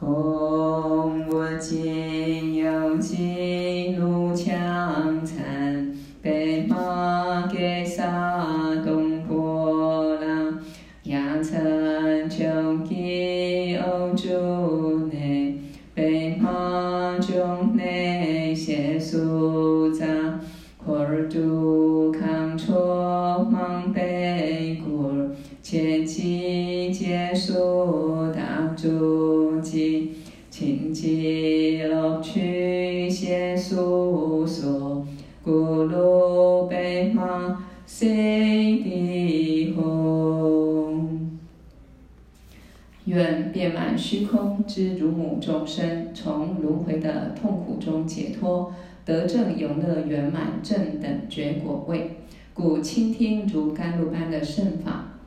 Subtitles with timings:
[0.00, 2.09] 弘无尽
[44.00, 48.72] 虚空之如母众生，从轮回的痛苦中解脱，
[49.04, 52.12] 得证永乐圆满正等觉果位。
[52.54, 55.18] 故倾听如甘露般的圣法。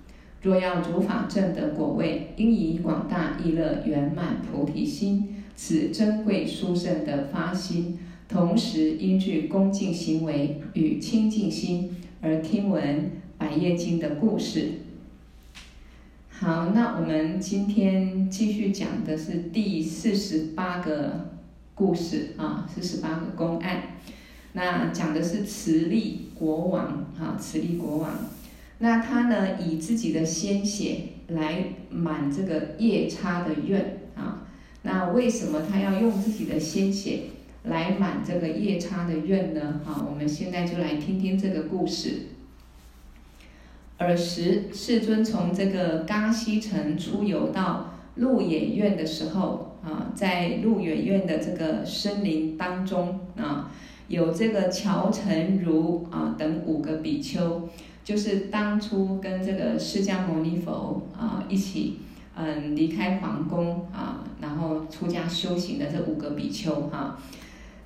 [0.41, 14.82] 若要如法正得果位，应以广大意乐圆满菩提心，此珍贵殊胜的发心，同时应具恭敬行为与清净心，而听闻百业经的故事。
[16.39, 21.29] 好，那我们今天继续讲的是第四十八个
[21.75, 23.83] 故事啊，四十八个公案。
[24.53, 28.11] 那讲的是慈利国王啊，慈利国王。
[28.79, 34.47] 那他呢，以自己的鲜血来满这个夜叉的愿啊。
[34.81, 37.25] 那为什么他要用自己的鲜血
[37.63, 39.81] 来满这个夜叉的愿呢？
[39.85, 42.23] 啊，我们现在就来听听这个故事。
[44.03, 53.71] 尔时，世尊从这个嘎西城出游到鹿野苑的时候啊，在鹿野苑的这个森林当中啊，
[54.07, 57.69] 有这个乔陈如啊等五个比丘。
[58.03, 61.99] 就是当初跟这个释迦牟尼佛啊一起，
[62.35, 67.17] 嗯，离开皇宫啊，然后出家修行的这五个比丘哈。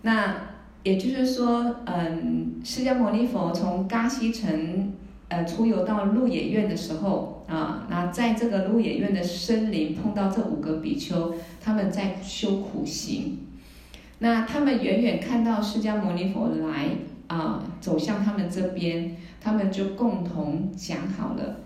[0.02, 0.36] 那
[0.82, 4.92] 也就是说，嗯，释迦牟尼佛从嘎西城
[5.30, 13.40] 呃出游到鹿野苑的时候啊，那在这个鹿野苑的森林碰到这五个比丘，他们在修苦行。
[14.20, 16.90] 那他们远远看到释迦牟尼佛来
[17.28, 19.16] 啊，走向他们这边。
[19.40, 21.58] 他们就共同讲好了。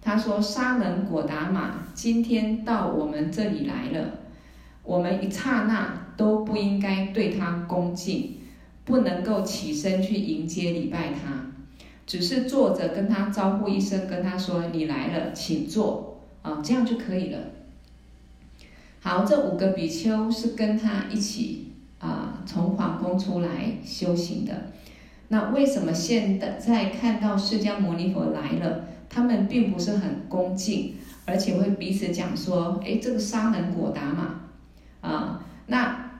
[0.00, 4.12] 他说：“沙门果达玛今天到我们这里来了，
[4.82, 8.36] 我们一刹那都不应该对他恭敬，
[8.86, 11.50] 不能够起身去迎接礼拜他，
[12.08, 17.38] 只是坐着跟他招呼一声，跟他说：‘你来了，请坐。’啊，这样就可以了。
[19.00, 24.52] 好，这五个比丘是跟他一起啊，从皇宫出来修行的。”
[25.28, 30.94] 那为什么现在看到释迦牟尼佛来了，他们并不是很恭敬，
[31.26, 34.40] 而且会彼此讲说：“哎，这个沙门果达嘛，
[35.02, 36.10] 啊，那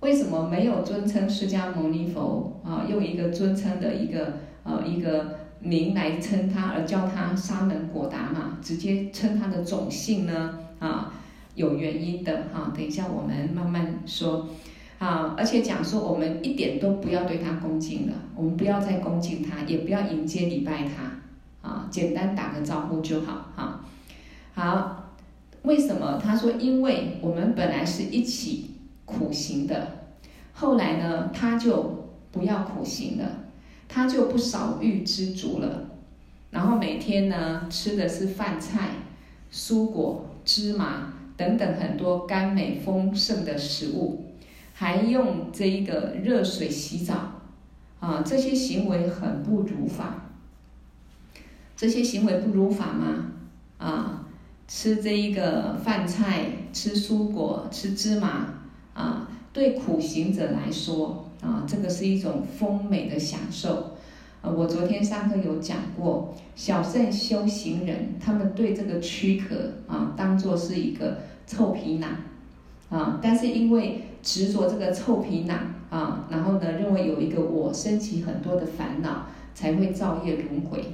[0.00, 2.84] 为什么没有尊称释迦牟尼佛啊？
[2.90, 10.58] 用一个尊称的一个呃一个名来称他，而叫他沙门果达嘛，直接称他的种姓呢？
[10.78, 11.12] 啊，
[11.54, 12.72] 有原因的哈。
[12.74, 14.48] 等一下我们慢慢说。”
[14.98, 23.84] 啊，而且讲说，我们一点都不要对他恭敬了，我们不要再恭敬他，也不要迎接礼拜他，啊，简单打个招呼就好，哈。
[24.54, 25.12] 好，
[25.64, 26.18] 为什么？
[26.18, 28.70] 他说，因为我们本来是一起
[29.04, 30.08] 苦行的，
[30.54, 33.24] 后来呢，他就不要苦行了，
[33.88, 35.84] 他就不少欲知足了，
[36.50, 38.90] 然后每天呢，吃的是饭菜、
[39.52, 44.24] 蔬果、芝麻等等很多甘美丰盛的食物。
[44.78, 47.40] 还用这一个热水洗澡，
[47.98, 50.26] 啊，这些行为很不如法。
[51.74, 53.32] 这些行为不如法吗？
[53.78, 54.26] 啊，
[54.68, 56.44] 吃这一个饭菜，
[56.74, 58.48] 吃蔬果，吃芝麻，
[58.92, 63.96] 啊，对苦行者来说，啊，这个是一种丰美的享受。
[64.42, 72.10] 啊，我昨天上课有讲过，小乘修行人，他们对这个躯壳啊，当做是一个臭皮囊，
[72.90, 79.24] 啊，但是因为执着这个臭皮囊啊，然后呢，认为有一个我升起很多的烦恼，
[79.54, 80.84] 才会造业轮回。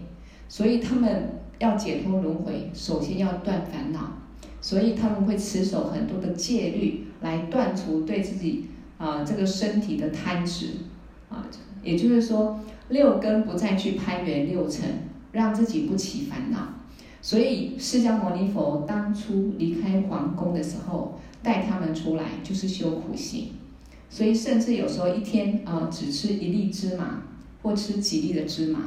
[0.49, 4.22] 所以他们要解脱轮回，首先要断烦恼。
[4.63, 10.69] 所以他们会持守很多的戒律，来断除对自己啊这个身体的贪执
[11.29, 11.45] 啊。
[11.83, 14.89] 也就是说，六根不再去攀缘六尘，
[15.33, 16.69] 让自己不起烦恼。
[17.21, 21.19] 所以释迦牟尼佛当初离开皇宫的时候。
[21.45, 23.49] 带他们出来就是修苦行，
[24.09, 27.21] 所以甚至有时候一天啊、只吃一粒芝麻，
[27.61, 28.79] 或吃几粒的芝麻。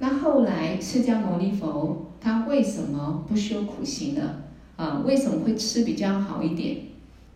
[0.00, 4.34] 那后来释迦牟尼佛他为什么不修苦行呢？
[4.76, 6.78] 啊、为什么会吃比较好一点？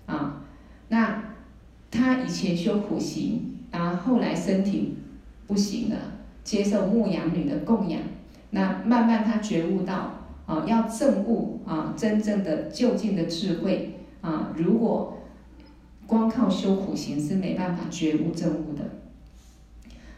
[0.07, 0.43] 啊。
[0.89, 1.25] 那
[1.91, 4.97] 他以前修苦行，然后后来身体
[5.47, 5.97] 不行了，
[6.45, 8.01] 接受牧羊女的供养，
[8.51, 15.19] 那慢慢他觉悟到啊，要证悟啊，真正的究竟的智慧啊，如果
[16.07, 18.85] 光靠修苦行是没办法觉悟证悟的，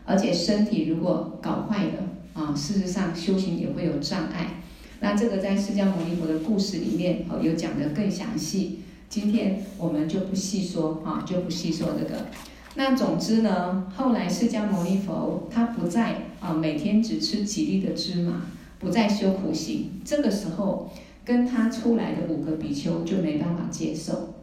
[0.05, 1.93] 而且身体如果搞坏了
[2.35, 4.63] 啊，事实上修行也会有障碍。
[5.01, 8.81] 那这个在释迦牟尼佛的故事里面哦，有讲得更详细。
[9.09, 12.27] 今天我们就不细说啊，就不细说这个。
[12.75, 18.47] 那总之呢，后来释迦牟尼佛他不再啊每天只吃几粒的芝麻，
[18.79, 20.01] 不再修苦行。
[20.05, 20.91] 这个时候，
[21.25, 24.35] 跟他出来的五个比丘就没办法接受，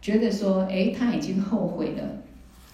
[0.00, 2.22] 觉得说，哎，他已经后悔了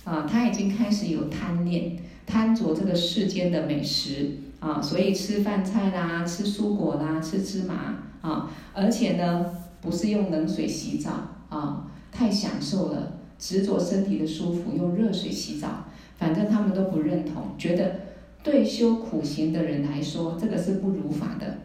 [0.05, 1.97] 啊，他已经开始有贪念，
[2.27, 9.47] 贪着这个世间的美食啊，所以吃饭菜啦，吃蔬果啦，吃芝麻啊，而且呢，
[9.81, 11.13] 不是用冷水洗澡。
[11.49, 15.87] 啊，太享受了，执着身体的舒服，用热水洗澡，
[16.19, 18.01] 反正他们都不认同，觉得
[18.43, 21.61] 对修苦行的人来说，这个是不如法的。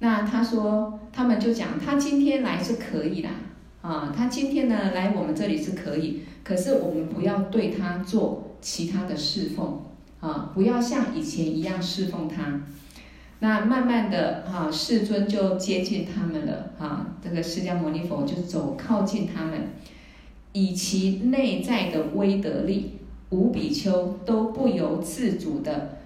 [0.00, 3.30] 那他说，他们就讲，他今天来是可以的，
[3.80, 9.80] 啊，他今天呢来我们这里是可以，可是我们不要对他做其他的侍奉，
[10.22, 12.62] 啊，不要像以前一样侍奉他。
[13.40, 17.08] 那慢慢的哈，世尊就接近他们了哈。
[17.20, 19.70] 这个释迦牟尼佛就走靠近他们，
[20.52, 22.92] 以其内在的威德力，
[23.30, 25.98] 五比丘都不由自主的，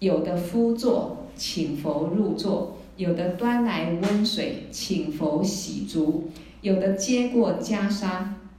[0.00, 6.24] 有的趺坐，请佛入座；有的端来温水，请佛洗足；
[6.60, 8.06] 有的接过袈裟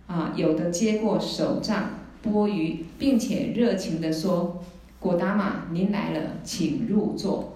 [0.07, 4.63] 啊，有的接过手杖钵盂，并且热情的说
[4.99, 7.53] ：“果达玛，您来了，请入座。”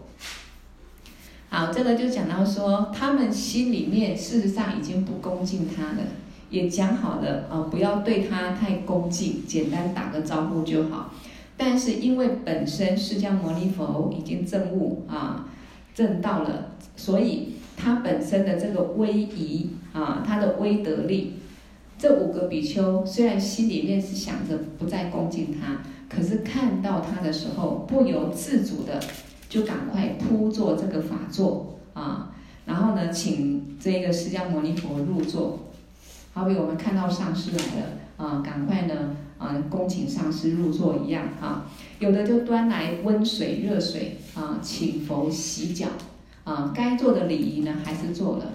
[1.49, 5.97] 好，这个就讲到说，他们心里面事实上已经不恭敬他了，
[6.49, 11.13] 也讲好了啊，不要对他太恭敬，简单打个招呼就好。
[11.57, 15.45] 但是因为本身释迦牟尼佛已经证悟啊，
[15.93, 21.33] 证到了，所以他本身的这个威仪啊，他的威德力，
[21.99, 28.99] 这五个比丘虽然心里面是想着不再恭敬他，可是看到他的时候，不由自主的。
[29.51, 32.33] 就赶快铺做这个法座啊，
[32.65, 35.59] 然后呢，请这个释迦牟尼佛入座。
[36.31, 38.93] 好比我们看到上师来了啊，赶快呢
[39.37, 41.69] 啊，恭请上师入座一样啊。
[41.99, 45.87] 有的就端来温水、热水啊，请佛洗脚
[46.45, 46.71] 啊。
[46.73, 48.45] 该做的礼仪呢，还是做了，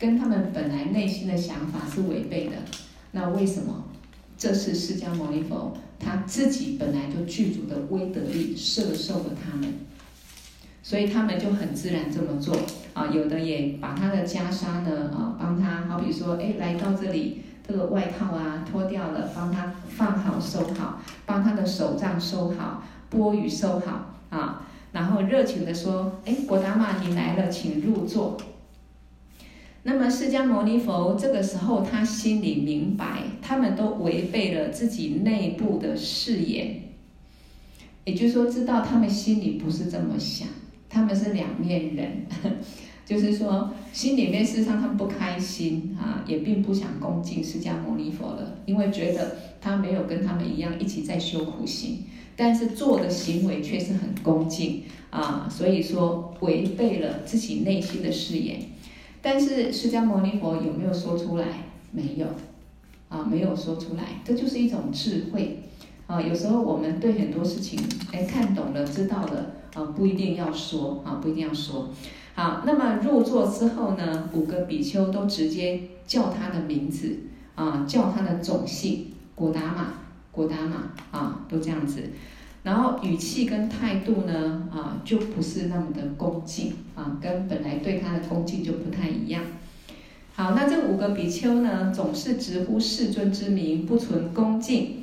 [0.00, 2.56] 跟他们本来内心的想法是违背的。
[3.12, 3.84] 那为什么？
[4.36, 9.74] 这是释迦牟尼佛他自己本来就具足的威德力，摄受了他们。
[10.82, 12.56] 所以他们就很自然这么做
[12.94, 28.36] 啊，有的也把他的袈裟呢啊，帮他，好比说，哎，来到这里，这个外套啊脱掉了，帮他放好收好，帮他的手杖收好，钵盂收好啊，然后热情地说，哎，果达玛你来了，请入座。
[29.82, 36.82] 那么释迦牟尼佛这个时候他心里明白，他们都违背了自己内部的誓言，
[38.04, 40.48] 也就是说，知道他们心里不是这么想。
[40.92, 42.26] 他们是两面人，
[43.06, 58.60] 就是说心里面事实上他们不开心啊，也并不想恭敬释迦牟尼佛了，因为觉得他没有跟他们一样一起在修苦行，但是做的行为却是很恭敬啊，所以说违背了自己内心的誓言。
[59.22, 61.46] 但是释迦牟尼佛有没有说出来？
[61.92, 62.26] 没有，
[63.08, 65.64] 啊，没有说出来，这就是一种智慧
[66.06, 66.20] 啊。
[66.20, 67.78] 有时候我们对很多事情，
[68.12, 69.54] 哎，看懂了，知道了。
[69.74, 71.90] 啊，不一定要说啊，不一定要说。
[72.34, 77.18] 好，那么入座之后呢，五个比丘都直接叫他的名字
[77.54, 79.94] 啊，叫他的种姓古达玛，
[80.32, 82.02] 古达玛啊，都这样子。
[82.62, 89.42] 然后语气跟态度呢啊，就不是那么的恭敬啊，跟本来对他的恭敬就不太一样。
[90.34, 95.02] 好，那这五个比丘呢，总是直呼世尊之名，不存恭敬。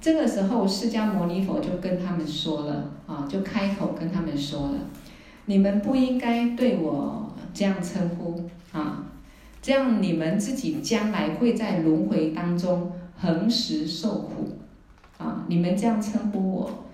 [0.00, 4.78] 这个时候，释迦牟尼佛就跟他们说了啊，就开口跟他们说了：
[5.46, 9.04] 你们不应该对我这样称呼啊，
[9.62, 14.58] 这样你们自己将来会在轮回当中恒时受苦
[15.16, 15.46] 啊。
[15.48, 16.84] 你们这样称呼我，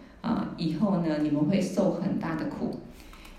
[0.61, 2.79] 以后呢，你们会受很大的苦，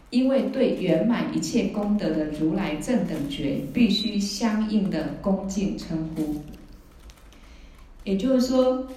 [0.10, 6.42] 因为对圆满一切功德的如来正等觉，必须相应的恭敬称呼。
[8.04, 8.88] 也就是说。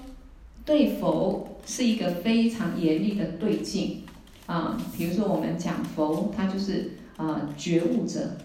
[0.66, 4.00] 对佛是一个非常严厉的对境
[4.46, 8.38] 啊，比如说我们讲佛，他就是啊觉悟者，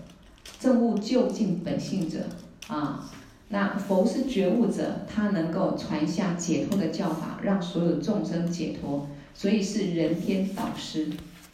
[0.59, 2.25] 证悟究竟本性者
[2.67, 3.09] 啊，
[3.47, 9.07] 那佛是觉悟者，他能够传下解脱的教法，让所有众生解脱，
[9.39, 11.07] 所以是人天导师，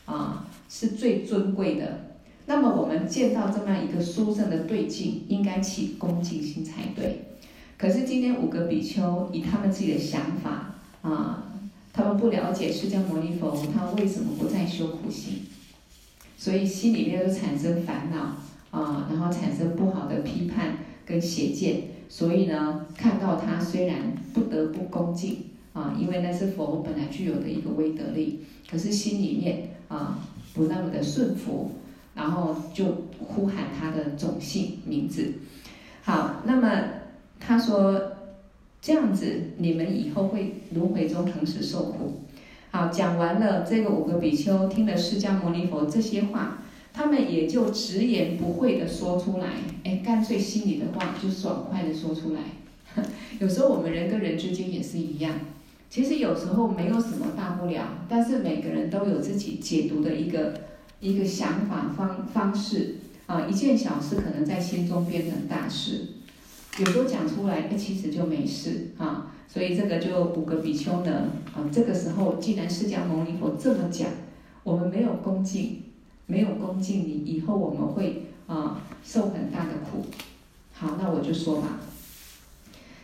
[0.05, 2.15] 啊，是最尊贵的。
[2.47, 7.25] 那么我们见到这么一个殊胜的对境，应该起恭敬心才对。
[7.77, 11.43] 可是今天五个比丘以他们自己的想法，啊，
[11.93, 15.41] 他们不了解释迦牟尼佛他为什么不再修苦行，
[16.39, 20.77] 所以心里面就产生烦恼，啊，然后产生不好的批判。
[21.05, 23.95] 跟邪见，所以呢，看到他虽然
[24.33, 25.37] 不得不恭敬
[25.75, 28.39] 啊，因为那是佛本来具有的一个威德力，
[28.72, 30.20] 可是心里面啊
[30.53, 31.72] 不那么的顺服，
[32.15, 32.86] 然后就
[33.20, 35.34] 呼喊他的种姓名字。
[36.03, 36.84] 好，那么
[37.41, 38.13] 他说
[38.82, 42.22] 这样子，你们以后会轮回中同时受苦。
[42.72, 46.60] 好，讲完了这个五个比丘听了释迦牟尼佛这些话。
[46.98, 49.48] 他们也就直言不讳的说出来，
[49.84, 52.39] 哎，干脆心里的话就爽快的说出来。
[53.38, 55.34] 有时候我们人跟人之间也是一样，
[55.95, 60.53] 其实有时候没有什么大不了，但是每个人都有自己解读的一个
[60.99, 62.95] 一个想法方方式
[63.27, 66.01] 啊，一件小事可能在心中变成大事，
[66.79, 69.31] 有时候讲出来，哎，其实就没事啊。
[69.47, 74.09] 所以这个就五个比丘呢，啊，这个时候既然释迦牟尼佛这么讲，
[74.63, 75.81] 我们没有恭敬。
[76.27, 80.07] 没有恭敬你，以后我们会啊受很大的苦。
[80.73, 81.79] 好，那我就说吧。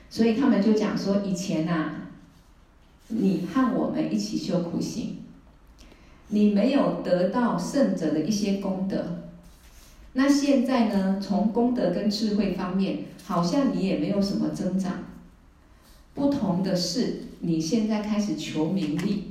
[0.09, 2.00] 所以他们就讲说，以前呐、
[3.11, 5.17] 你和我们一起修苦行，
[6.29, 9.05] 你没有得到圣者的一些功德。
[10.13, 15.03] 那现在呢，从功德跟智慧方面，好像你也没有什么增长。
[16.13, 19.25] 不同的是，你现在开始求名利。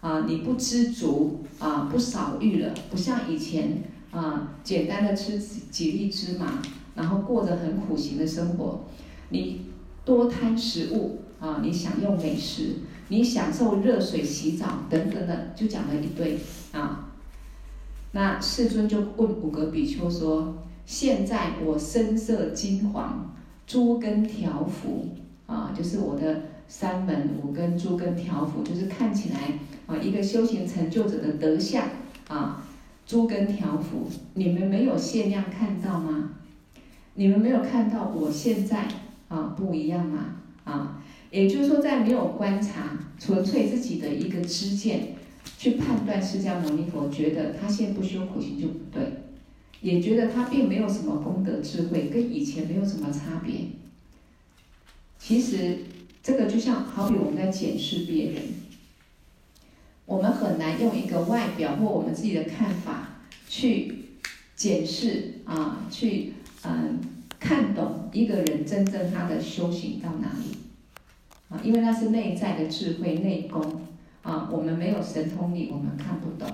[0.00, 6.62] 啊，你不知足啊，不少欲了，不像以前啊，简单的吃几粒芝麻，
[6.94, 8.86] 然后过着很苦行的生活。
[9.28, 9.66] 你
[10.06, 12.76] 多贪食物啊，你享用美食，
[13.10, 16.38] 你享受热水洗澡等等的，就讲了一堆
[16.72, 17.10] 啊。
[18.12, 20.54] 那世尊就问五个比丘说：
[20.86, 23.34] 现在我身色金黄，
[23.66, 25.08] 诸根调伏
[25.46, 26.40] 啊，就是我的。
[26.72, 31.84] 三门五根诸根调伏，就是看起来啊，一个修行成就者的德相
[32.28, 32.64] 啊，
[33.04, 36.30] 诸根调伏，你们没有限量看到吗？
[37.14, 38.86] 你们没有看到我现在
[39.26, 40.36] 啊不一样吗？
[40.62, 45.14] 啊，也就是说，在没有观察，纯粹自己的一个知见
[45.58, 49.02] 去判断释迦牟尼佛，觉得他现在不修苦行就不对，
[49.80, 53.54] 也觉得他并没有什么功德智慧，跟以前没有什么差别。
[55.18, 55.78] 其实。
[56.22, 58.42] 这个就像好比我们在检视别人，
[60.04, 64.10] 我们很难用一个外表或我们自己的看法去
[64.54, 67.00] 检视啊，去嗯
[67.38, 70.58] 看懂一个人真正他的修行到哪里
[71.50, 73.60] 啊，因为那是内在的智慧内功
[74.22, 76.48] 啊，我们没有神通力，我们看不懂。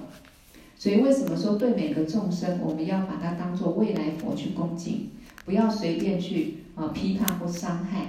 [0.75, 5.11] 所以为什么说对每个众生，我们要把它当做未来佛去恭敬，
[5.45, 8.07] 不要随便去啊批判或伤害。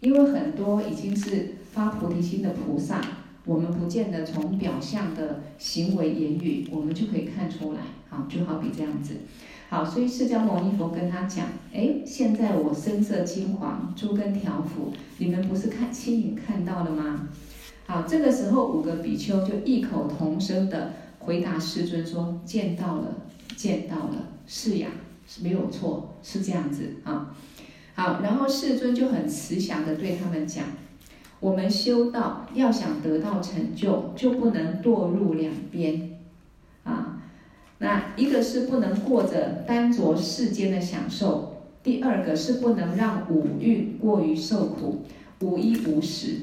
[0.00, 3.00] 因为很多已经是发菩提心的菩萨，
[3.44, 7.80] 我们不见得从表象的行为言语，我们就可以看出来。
[8.08, 9.14] 好，就好比这样子。
[9.68, 17.28] 好，所以释迦牟尼佛跟他讲：哎，现在我身色金黄，诸根调伏，你们不是看亲眼看到了吗？
[17.86, 23.16] 好，这个时候五个比丘就异口同声的回答世尊说：见到了，
[23.56, 24.88] 见到了，是呀，
[25.26, 27.34] 是没有错，是这样子啊。
[27.94, 30.64] 好，然后世尊就很慈祥的对他们讲：
[31.40, 36.18] 我们修道要想得到成就，就不能堕入两边，
[36.84, 37.22] 啊，
[37.78, 45.02] 那一个是不能过着单着世间的享受，第二个是不能让五蕴过于受苦，
[45.40, 46.42] 无衣无食。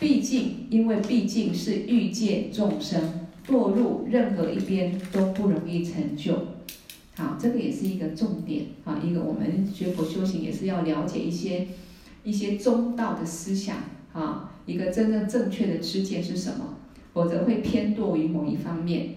[0.00, 6.34] 毕竟，因为毕竟是欲界众生，堕入任何一边都不容易成就。
[7.16, 11.66] 好，这个也是一个重点啊，一个我们学佛修行也是要了解一些
[12.22, 13.78] 一些中道的思想
[14.12, 16.76] 啊，一个真正正确的知见是什么，
[17.12, 19.16] 否则会偏堕于某一方面。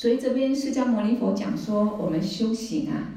[0.00, 3.12] 所以这边释迦牟尼佛讲说，我们修行啊，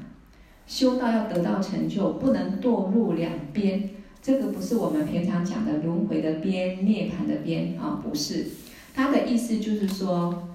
[0.66, 3.88] 修道要得到成就，不能堕入两边。
[4.20, 8.48] 这个不是我们平常讲的轮回的边、涅槃的边啊，不是。
[8.94, 10.50] 他的意思就是说。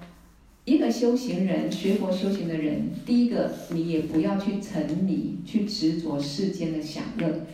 [0.66, 7.44] 一个修行人，学佛修行的人，第一个，你也不要去沉迷、去执着世间的享乐，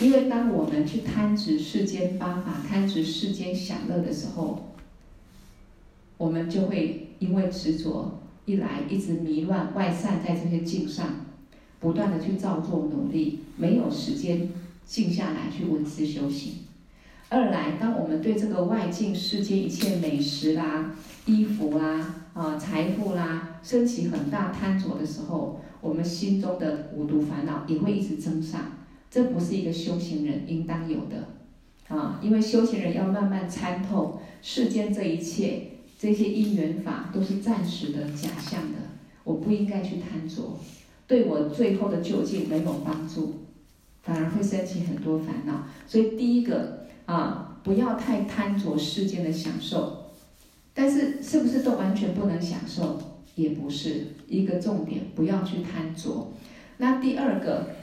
[0.00, 4.72] 因为当我们去贪执世间八法、贪执世间享乐的时候，
[6.16, 11.26] 我们就会因为执着一来，一直迷乱外散在这些境上，
[11.80, 14.48] 不断的去造作努力，没有时间
[14.84, 16.54] 静下来去闻思修行。
[17.28, 20.94] 二来，当我们对这个外境世间一切美食啦、
[21.26, 28.60] 衣服啦、啊财富啦，升起很大贪着的时候，我们心中的五毒烦恼也会一直增上。
[29.10, 35.62] 这不是一个修行人应当有的，啊，因为修行人要慢慢参透世间这一切，
[35.98, 38.78] 这些因缘法都是暂时的、假象的，
[39.24, 40.58] 我不应该去贪着，
[41.06, 43.34] 对我最后的究竟没有帮助，
[44.02, 45.66] 反而会生起很多烦恼。
[45.86, 50.12] 所以第一个啊，不要太贪着世间的享受，
[50.74, 53.00] 但是是不是都完全不能享受？
[53.34, 56.32] 也不是一个重点，不要去贪着。
[56.78, 57.76] 那第二个。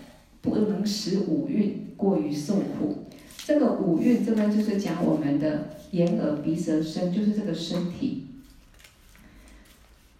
[0.43, 3.05] 不能使五蕴过于受苦。
[3.45, 8.25] 这个五蕴，这边就是讲我们的眼耳鼻舌身，就是这个身体，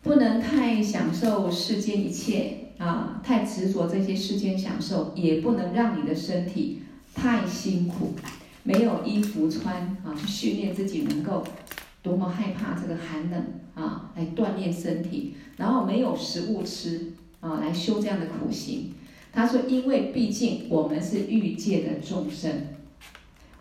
[0.03, 6.83] 不能太享受世间一切啊，太执着这些世间享受，也不能让你的身体
[7.15, 8.13] 太辛苦，
[8.61, 11.43] 没有衣服穿啊，去训练自己能够
[12.03, 18.93] 多么害怕这个寒冷啊，来锻炼身体，然后没有食物吃啊，来修这样的苦行。
[19.35, 22.51] 他说：“因为毕竟我们是欲界的众生，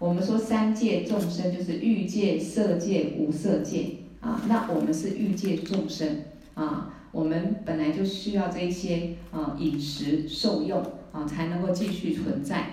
[0.02, 4.42] 我们说三界众生就是欲界、色界、无色界啊。
[4.48, 10.82] 那我们是欲界众生啊，我们本来就需要这一些啊饮食受用
[11.12, 12.70] 啊，才能够继续存在。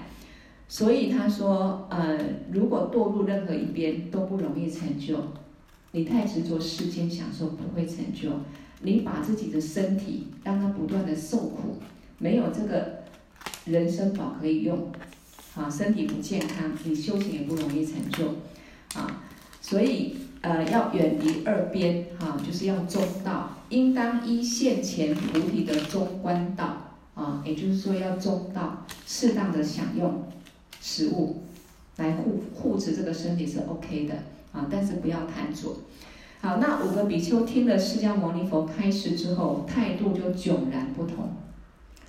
[0.68, 2.18] 所以他说，呃，
[2.52, 5.16] 如果堕入任何一边都不容易成就。
[5.92, 8.32] 你太执着世间享受不会成就，
[8.82, 11.78] 你把自己的身体让它不断的受苦。”
[12.18, 13.04] 没有这个
[13.66, 14.92] 人生宝可以用，
[15.60, 18.28] 啊，身体不健康，你修行也不容易成就，
[18.98, 19.22] 啊，
[19.60, 30.24] 所以呃要远离二边，哈、啊，就是要中道，应当依现前菩提的中观道，啊，也就是说要中道，适当的享用
[30.80, 31.44] 食物，
[31.98, 34.14] 来护护持这个身体是 OK 的，
[34.54, 35.76] 啊，但是不要贪着。
[36.42, 41.34] 好，那五个比丘听了释迦牟尼佛开示之后，态度就迥然不同。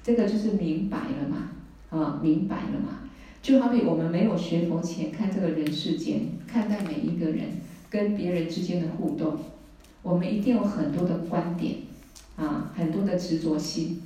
[0.04, 1.50] 这个就是明白了嘛，
[1.90, 3.00] 啊，明白了嘛，
[3.42, 9.38] 就好比我们没有学佛前看这个人世间，看待每一个人跟别人之间的互动，
[10.02, 11.76] 我们一定有很多的观点，
[12.36, 14.02] 啊，很多的执着心。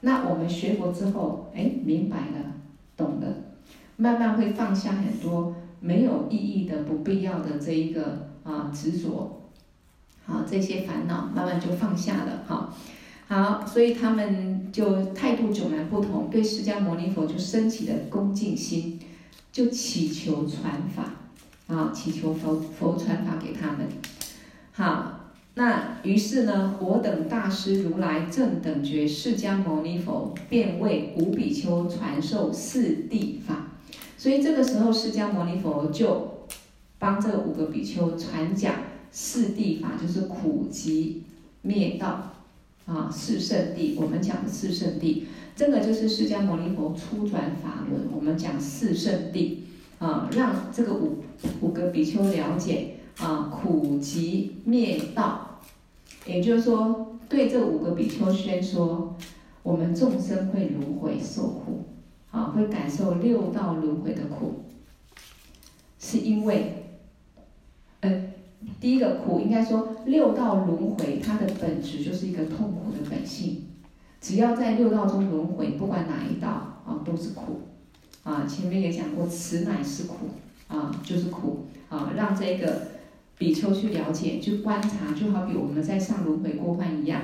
[0.00, 2.54] 那我们学佛之后，哎，明白了，
[2.96, 3.28] 懂了，
[3.96, 9.42] 慢慢会放下很多没有意义的、不必要的这一个啊执着，
[10.26, 12.74] 啊，这些烦恼慢慢就放下了，哈。
[13.32, 19.00] 好，所以他们就态度迥然不同，对释迦牟尼佛就升起了恭敬心，
[19.50, 21.14] 就祈求传法，
[21.74, 23.88] 啊，祈求佛佛传法给他们。
[24.72, 33.68] 好，那于是呢，我等大师如来正等觉释迦牟尼佛便为五比丘传授四谛法，
[34.18, 36.48] 所以这个时候释迦牟尼佛就
[36.98, 38.74] 帮这五个比丘传讲
[39.10, 41.22] 四谛法，就是苦集
[41.62, 42.31] 灭道。
[42.84, 45.22] 啊，四圣谛，我们讲的四圣谛，
[45.54, 48.08] 这个就是释迦牟尼佛初转法轮。
[48.14, 49.58] 我们讲四圣谛，
[49.98, 51.22] 啊，让这个五
[51.60, 55.60] 五个比丘了解啊，苦集灭道，
[56.26, 59.16] 也就是说，对这五个比丘宣说，
[59.62, 61.84] 我们众生会轮回受苦，
[62.30, 64.64] 啊，会感受六道轮回的苦，
[66.00, 66.81] 是因为，
[68.80, 73.66] 第一个苦，应该说六道轮回，它的本质就是一个痛苦的本性。
[74.20, 76.48] 只要在六道中轮回，不管哪一道
[76.86, 77.62] 啊，都是苦。
[78.22, 80.14] 啊，前面也讲过，此乃是苦
[80.68, 82.12] 啊，就是苦啊。
[82.16, 82.82] 让这个
[83.36, 87.22] 比丘去了解，去观察，就好比我们在上轮回过患一样。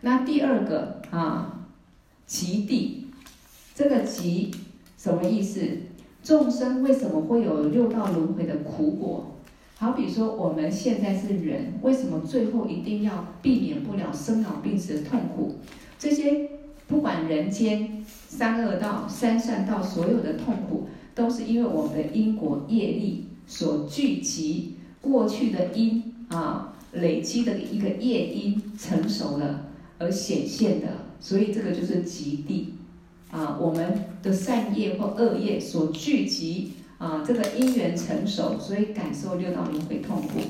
[0.00, 1.66] 那第二个啊，
[2.26, 3.06] 极地，
[3.74, 4.50] 这个极
[4.98, 5.60] 什么意思？
[6.22, 9.33] 众生为什么会有六道轮回的苦果？
[9.76, 15.56] 好比说，我们现在是人，为什么最后一定要避免不了生老病死的痛苦？
[15.98, 16.48] 这些
[16.86, 29.66] 不管人间三恶道、三善道，所有的痛苦，都是因为我们的因果业力所聚集过去的因啊，累积的一个业因成熟了
[29.98, 30.86] 而显现的，
[31.20, 32.74] 所以这个就是极地
[33.32, 36.74] 啊，我们的善业或恶业所聚集。
[36.98, 40.40] 啊，这个因缘成熟，所以感受六道轮回痛苦。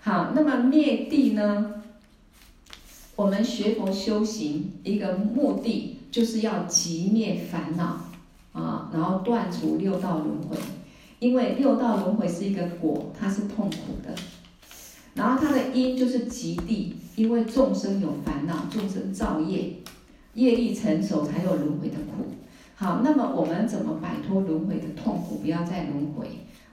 [0.00, 1.74] 好，那么灭地呢？
[3.14, 8.00] 我们学佛修行一个目的，就是要寂灭烦恼
[8.52, 10.56] 啊，然后断除六道轮回。
[11.18, 14.12] 因为六道轮回是一个果，它是痛苦的。
[15.14, 19.74] 然后它的因就是极地，因为众生有烦恼，众生造业
[20.34, 22.32] 业力成熟才有轮回的苦。
[22.82, 25.36] 好，那么我们怎么摆脱轮回的痛苦？
[25.36, 26.26] 不要再轮回，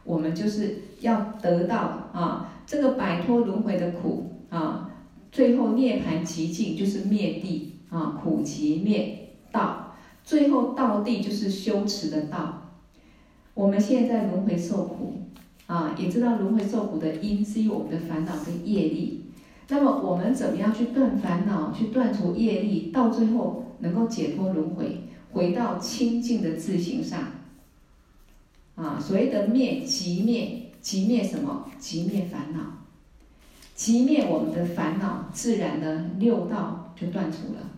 [0.04, 4.90] 我们就是要得到啊，这个摆脱轮回的苦啊，
[5.32, 9.94] 最后涅槃极境就是灭地啊，苦集灭道，
[10.24, 12.72] 最后道地就是修持的道。
[13.54, 15.14] 我们现在在轮回受苦
[15.68, 19.26] 啊，也知道轮回受苦的因是因为我们的烦恼跟业力。
[19.68, 25.04] 那么我们怎么样去断烦恼，去断除业力，到最后能够解脱轮回？
[25.32, 27.32] 回到清净的自行上，
[28.76, 31.70] 啊，所谓的灭，即灭，即灭什么？
[31.80, 32.60] 即灭烦恼，
[33.76, 37.70] 即灭我们的烦恼，自然的六道就断除了。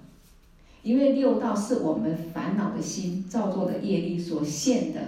[0.84, 5.02] 因为六道是我们烦恼的心造作的业力所现的，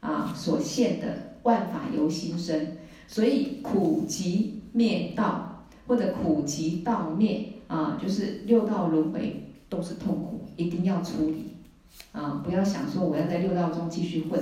[0.00, 10.44] 啊，所现的万法由心生，所以苦集灭道，或者苦集道灭，啊，就是六道轮回都是痛苦。
[10.58, 11.56] 一定要处理，
[12.12, 14.38] 啊，不要想说我要在六道中继续混，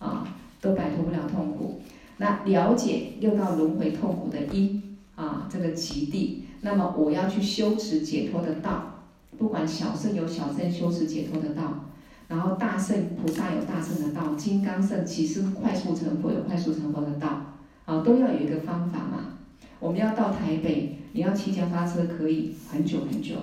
[0.00, 0.26] 啊，
[0.60, 1.80] 都摆脱不了痛苦。
[2.16, 9.04] 那了解六道轮回痛苦的因，啊，这个极地，那么我要去修持解脱的道，
[9.38, 11.84] 不管小圣有小圣修持解脱的道，
[12.26, 19.38] 然后大圣菩萨有大圣的道，金刚圣其实快速成佛有快速成佛的道，啊，都要有一个方法嘛。
[19.78, 23.36] 我们要到台北，你要骑脚踏车可以很久很久。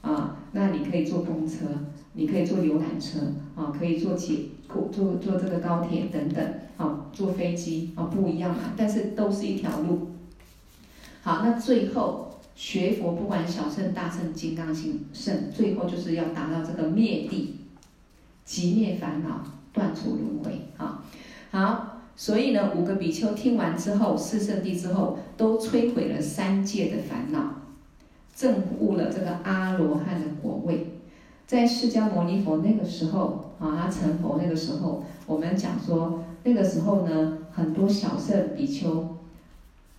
[0.00, 1.66] 啊，那你可以坐公车，
[2.12, 3.18] 你可以坐游览车，
[3.54, 4.36] 啊，可以坐铁，
[4.92, 10.10] 坐坐这个高铁等等，啊，坐飞机，啊，不一样嘛，但是都是一条路。
[11.22, 17.56] 好，那最后学佛，不管小圣、大圣、金刚性圣，最后就是要达到这个灭地，
[18.44, 20.62] 即灭烦恼，断除轮回。
[20.76, 21.04] 啊，
[21.50, 27.57] 好，所以呢，五个比丘听完之后，四圣地之后，都摧毁了三界的烦恼。
[28.38, 30.92] 证悟了这个阿罗汉的果位，
[31.44, 39.16] 在释迦牟尼佛那个时候啊，他成佛那个时候，我们讲说那个时候呢，很多小圣比丘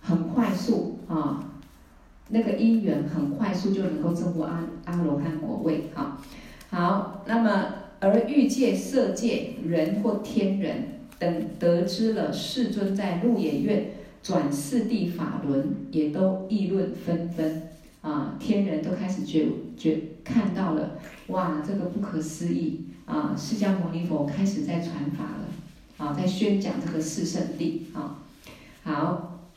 [0.00, 1.50] 很快速啊，
[2.30, 6.18] 那个因缘很快速就能够证悟阿阿罗汉果位啊。
[6.70, 7.66] 好，那么
[8.00, 13.90] 而欲界、色界人或天人等得知了世尊在鹿野苑
[14.22, 17.69] 转四谛法轮，也都议论纷纷。
[18.02, 23.36] 啊，天人都开始觉觉看到了，哇，这个不可思议啊！
[23.36, 25.48] 释迦牟尼佛开始在传法了，
[25.98, 28.22] 啊，在宣讲这个四圣谛啊。
[28.82, 29.50] 好，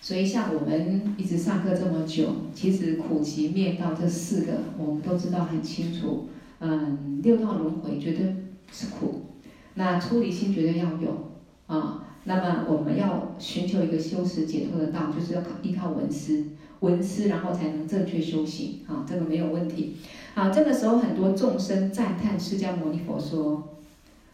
[0.00, 6.28] 所以像我们一直上课这么久，其实苦集灭道这四个我们都知道很清楚。
[6.60, 8.36] 嗯，六道轮回绝对
[8.70, 9.26] 是苦，
[9.74, 11.32] 那出离心绝对要有
[11.66, 12.04] 啊。
[12.24, 16.44] 那么我们要寻求一个修持解脱的道，就是要靠依靠文思。
[16.80, 19.96] 闻思，然后才能正确修行，啊，这个没有问题。
[20.34, 23.76] 好，这个时候很多众生赞叹释迦牟尼佛说：“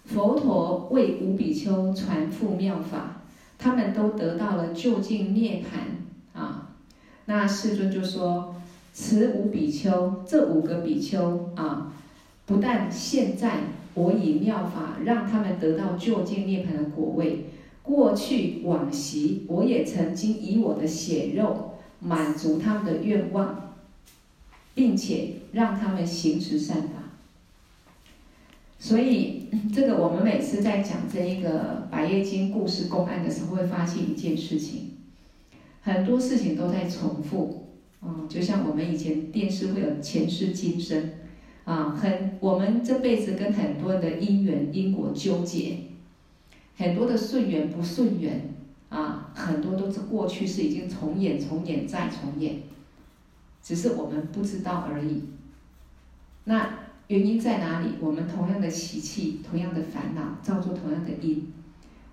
[0.05, 3.23] 佛陀为五比丘传付妙法，
[3.59, 6.73] 他们都得到了究竟涅槃。”啊，
[7.25, 8.55] 那世尊就说
[8.93, 11.95] ：“此五比丘，这五个比丘啊，
[12.45, 13.61] 不但现在
[13.95, 17.47] 我以妙法让他们得到究竟涅槃的果位，
[17.83, 21.71] 过去往昔我也曾经以我的血肉。”
[22.05, 23.75] 满足他们的愿望，
[24.75, 26.89] 并且让他们行持善法。
[28.79, 34.91] 所以，这个我们每次在讲这一个《百业经》故事公案的时候，会发现一件事情：
[35.81, 37.69] 很多事情都在重复。
[38.03, 41.13] 嗯，就像我们以前电视会有前世今生，
[41.65, 45.79] 啊，很我们这辈子跟很多的因缘因果纠结，
[46.77, 48.51] 很多的顺缘不顺缘。
[48.95, 52.63] 啊，很多都是过去是已经重演、重演再重演，
[53.61, 55.25] 只是我们不知道而已。
[56.45, 56.79] 那
[57.09, 57.95] 原因在哪里？
[58.01, 61.53] 我们同样的习气、同样的烦恼，造作同样的因，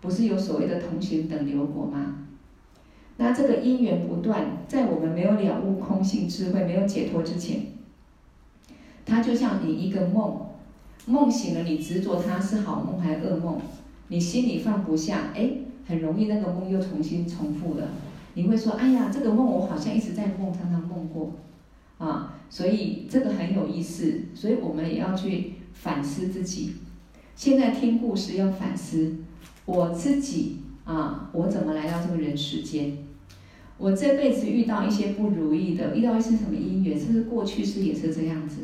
[0.01, 2.15] 不是有所谓的同行等流果吗？
[3.17, 7.67] 那这个因缘不断，在我们没有了悟空性智慧、没有解脱之前，
[9.05, 10.47] 它就像你一个梦，
[11.05, 13.61] 梦醒了，你执着它是好梦还是噩梦，
[14.07, 15.51] 你心里放不下，哎。
[15.91, 17.89] 很容易那个梦又重新重复了，
[18.35, 21.33] 你会说：“哎呀，这个梦我好像一直在梦，常常梦过，
[21.97, 26.75] 啊，所以这个很有意思，所以我们也要去反思自己。
[27.35, 29.17] 现在听故事要反思
[29.65, 32.97] 我自己啊，我怎么来到这个人世间？
[33.77, 38.61] 我这辈子遇到一些不如意的，遇到一些什么因缘，甚至过去是也是这样子？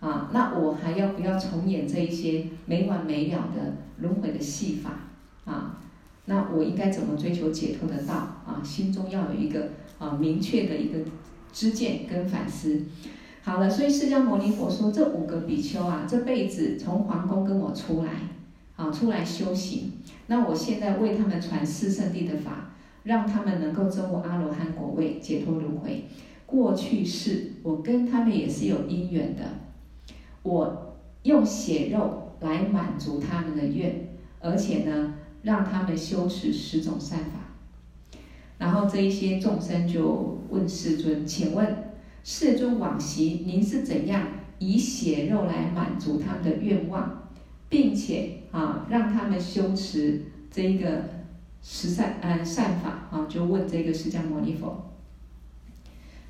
[0.00, 5.02] 啊，那我还要不要重演这一些没完没了的轮回的戏法？”
[5.48, 5.80] 啊，
[6.26, 8.60] 那我应该怎么追求解脱的道啊？
[8.62, 10.98] 心中要有一个啊明确的一个
[11.52, 12.82] 知见跟反思。
[13.42, 18.10] 好了，所以释迦牟尼佛说，这五个比丘啊，这辈子从皇宫跟我出来，
[18.76, 19.92] 啊，出来修行。
[20.26, 22.72] 那我现在为他们传四圣地的法，
[23.04, 26.04] 让他们能够证悟阿罗汉果位，解脱轮回。
[26.44, 29.44] 过去世我跟他们也是有因缘的，
[30.42, 34.08] 我用血肉来满足他们的愿，
[34.40, 35.14] 而且呢，
[35.48, 38.18] 让他们修持十种善法。
[38.58, 41.90] 然后这一些众生就问世尊，请问
[42.22, 44.26] 世尊往昔您是怎样
[44.58, 47.30] 以血肉来满足他们的愿望？
[47.70, 51.04] 并且啊，让他们修持这一个
[51.62, 54.84] 十善嗯善法啊，就问这个释迦牟尼佛。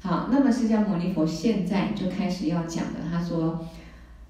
[0.00, 3.00] 好，那么释迦牟尼佛现在就开始要讲了。
[3.10, 3.66] 他说，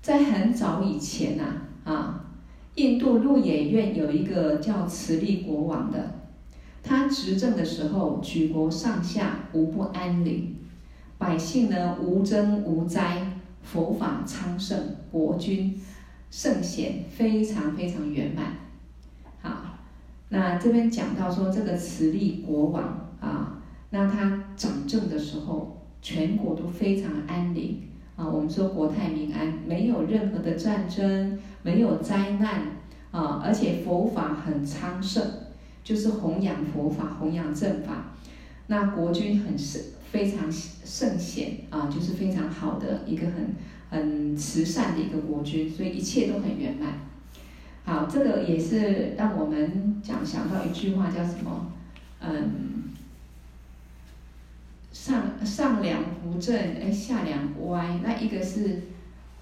[0.00, 1.44] 在很早以前呐，
[1.84, 2.24] 啊，
[2.78, 6.14] 印度鹿野苑有一个叫慈利国王的，
[6.80, 10.54] 他执政的时候，举国上下无不安宁，
[11.18, 13.32] 百姓呢无争无灾，
[13.64, 14.78] 佛法昌盛，
[15.10, 15.76] 国君。
[16.30, 18.58] 圣贤非常非常圆满，
[19.40, 19.78] 好，
[20.28, 27.80] 那这边讲到说这个慈利国王啊，那他掌政的时候，全国都非常安宁
[28.18, 28.28] 啊。
[28.28, 32.64] 我们说国泰民安，没有任何的战争，没有灾难
[33.10, 35.24] 啊，而且佛法很昌盛，
[35.82, 38.12] 就是弘扬佛法，弘扬正法。
[38.66, 39.80] 那国君很圣，
[40.12, 43.54] 非常圣贤啊，就是非常好的一个很。
[43.90, 46.92] 很慈善的一个国君，所以一切都很圆满。
[47.84, 51.72] 好，这个也是让我们讲想到一句话，叫什么？
[52.20, 52.87] 嗯，
[55.00, 58.00] 上上梁不正，哎，下梁歪。
[58.02, 58.82] 那一个是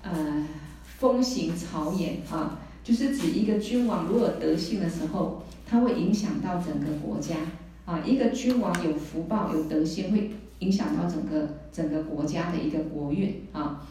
[0.02, 0.46] 呃，
[0.84, 7.36] 风行草偃啊，就是指一个君王如果德行的时候，他会影响到整个国家
[7.86, 8.00] 啊。
[8.04, 13.82] 一个君王有福报、有德行，会影响到整个整个国家的一个国运啊。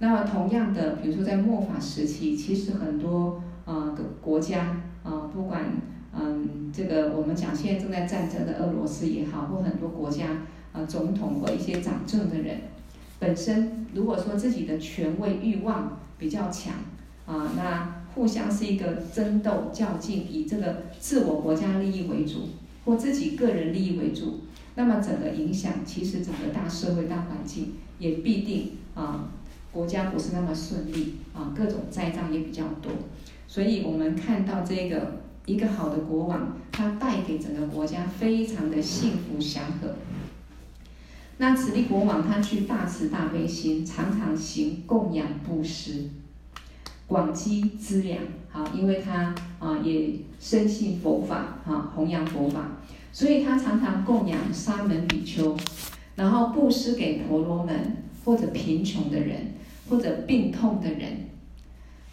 [0.00, 5.80] 那么同样的，比如说在末法时期，其实很多呃个国家啊、不管
[6.12, 10.26] 嗯这个我们讲现在正在战争的俄罗斯也好，或很多国家、
[10.74, 12.60] 呃、总统或一些掌政的人，
[13.18, 16.74] 本身如果说自己的权位欲望比较强
[17.26, 22.48] 啊、那互相是一个争斗较劲，以这个自我国家利益为主，
[22.84, 24.40] 或自己个人利益为主，
[24.74, 29.30] 那么整个影响其实整个大社会大环境也必定啊。
[29.72, 32.92] 国家不是那么顺利啊，各种灾障也比较多，
[33.48, 39.96] 所以我们看到这个一个好的国王，他带给整个国家非常的幸福祥和。
[41.38, 46.08] 那慈利国王他具大慈大悲心，常常行供养布施，
[47.06, 48.18] 广积资粮。
[48.50, 52.78] 好，因为他啊也深信佛法啊，弘扬佛法，
[53.12, 55.56] 所以他常常供养沙门比丘，
[56.16, 59.52] 然后布施给婆罗门或者贫穷的人。
[59.86, 61.28] 或者病痛的人，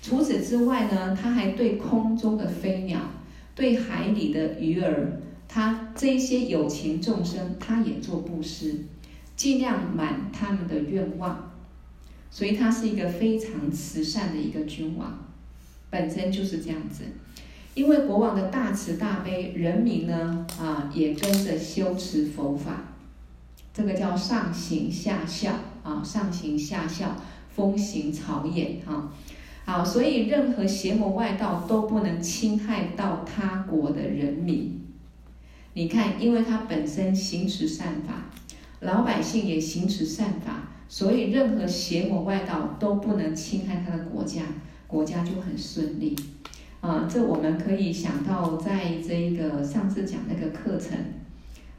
[0.01, 2.99] 除此之外呢，他还对空中的飞鸟、
[3.55, 8.87] 对海里的鱼儿，他这一些有情众生，他也做布施，
[9.41, 11.51] 尽量满他们的愿望。
[12.29, 15.17] 所以他是一个非常慈善的一个君王，
[15.89, 17.05] 本身就是这样子。
[17.73, 22.93] 因为国王的大慈大悲，人民呢啊也跟着修持佛法，
[23.73, 27.15] 这个叫上行下效啊，上行下效。
[27.53, 29.11] 风行草偃，哈，
[29.65, 34.81] 好，所以任何邪魔外道都不能侵害到他国的人民。
[35.73, 38.29] 你看，因为他本身行持善法，
[38.81, 44.41] 老百姓也行持善法，所以任何邪魔外道都不能侵害他的国家，
[44.87, 46.15] 国家就很顺利。
[46.81, 50.97] 啊，这我们可以想到，在这一个上次讲那个课程，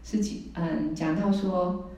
[0.04, 1.90] 是讲嗯讲到说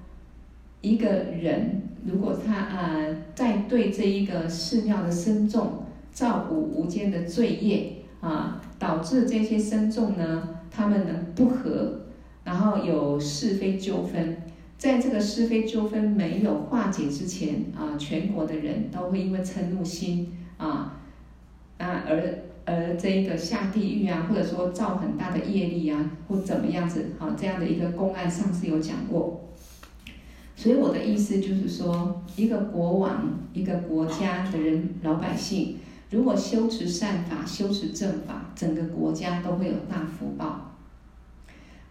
[0.81, 1.83] 一个人。
[2.07, 12.01] 如果他呃在对这一个寺庙的僧众照顾无间的罪业啊，导致这些僧众呢，他们能不和，
[12.45, 14.37] 然后有是非纠纷，
[14.77, 21.01] 在这个是非纠纷没有化解之前啊，全国的人都会因为嗔怒心啊
[21.79, 29.41] 啊而而这一个下地狱啊，或者说造很大的业力啊，或怎么样子啊，这样的一个公案上次有讲过。
[30.57, 35.79] 所以我的意思就是说，一个国王、一个国家的人、老百姓，
[36.11, 40.77] 如果修持善法、修持正法，整个国家都会有大福报。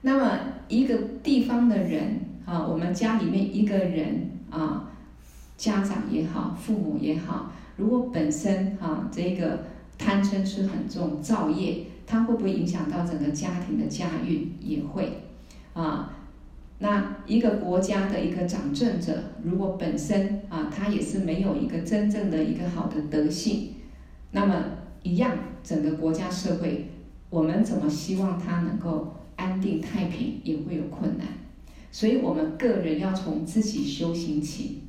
[0.01, 4.91] 那么一个地方的人啊，我们家里面一个人啊，
[5.57, 9.65] 家长也好，父母也好，如果本身啊这个
[9.97, 14.51] 贪嗔痴很重，造业，它会不会影响到整个家庭的家运？
[14.59, 15.23] 也会
[15.73, 16.13] 啊。
[16.79, 23.75] 那一个国家的一个掌政者，如果本身啊，他也是没有一个真正的一个好的德性，
[24.31, 24.55] 那么
[25.01, 25.31] 一样，
[25.63, 26.89] 整个国家社会，
[27.29, 30.82] 我们怎么希望他能够安定太平，也会有。
[31.93, 34.79] 所以，我们个人要从自己修行起，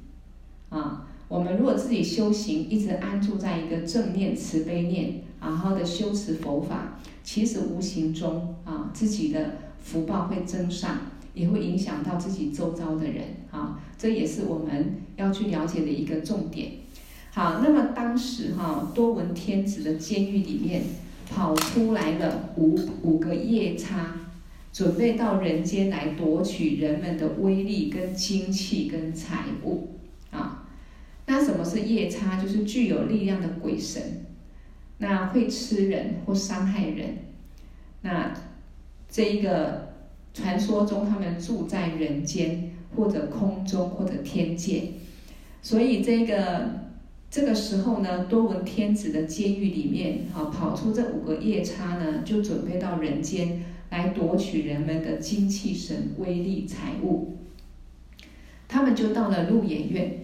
[0.71, 10.99] 啊，我们如果自己修行，一直安住在一个正念、慈悲念，好好的修持佛法，其实无形中啊，自己的福报会增上。
[11.35, 16.75] 也会影响到自己周遭的人啊，这也是我们要去了解的一个重点。
[17.33, 20.85] 好，那么当时哈多闻天子的监狱里面
[21.29, 24.15] 跑出来了五五个夜叉，
[24.75, 30.69] 准备到人间来夺取人们的威力跟精气跟财物啊。
[31.25, 32.39] 那什么是夜叉？
[32.39, 34.27] 就是具有力量的鬼神，
[34.99, 37.17] 那会吃人或伤害人。
[38.03, 38.35] 那
[39.09, 39.95] 这一个。
[40.37, 44.95] 传说中，他们住在人间，或者空中，或者天界。
[45.63, 46.71] 所以这个
[47.31, 53.63] 这个时候呢，多闻天子的监狱里面，啊，跑出这五个夜叉呢，就准备到人间
[53.95, 57.37] 来夺取人们的精气神、威力、财物。
[58.67, 60.19] 他们就到了鹿野苑，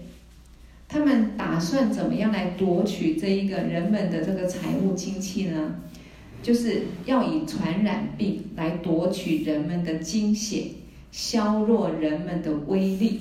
[0.88, 5.76] 他们打算怎么样来夺取这一个人们的这个财物、精气呢？
[6.42, 10.64] 就是要以传染病来夺取人们的精血，
[11.12, 13.20] 削弱人们的威力。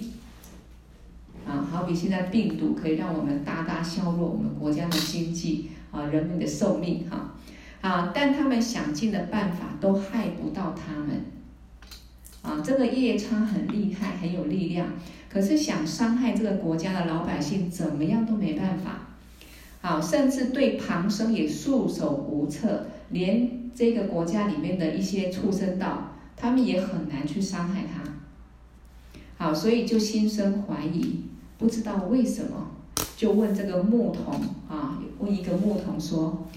[1.46, 7.36] 啊，好比现在病毒可以让我们大大削弱我们国家的经济啊，人们的寿命哈。
[7.82, 11.26] 但他们想尽的办法都害不到他们。
[12.42, 14.88] 啊，这个夜叉很厉害，很有力量，
[15.30, 19.08] 可是想伤害这个国家的老百姓，怎么样都没办法。
[19.82, 22.88] 好，甚至对旁生也束手无策。
[23.12, 28.04] 连这个国家里面的一些畜生道，他们也很难去伤害他。
[29.44, 31.24] 好，所以就心生怀疑，
[31.58, 32.72] 不知道为什么，
[33.18, 36.48] 就问这个牧童啊，问一个牧童说：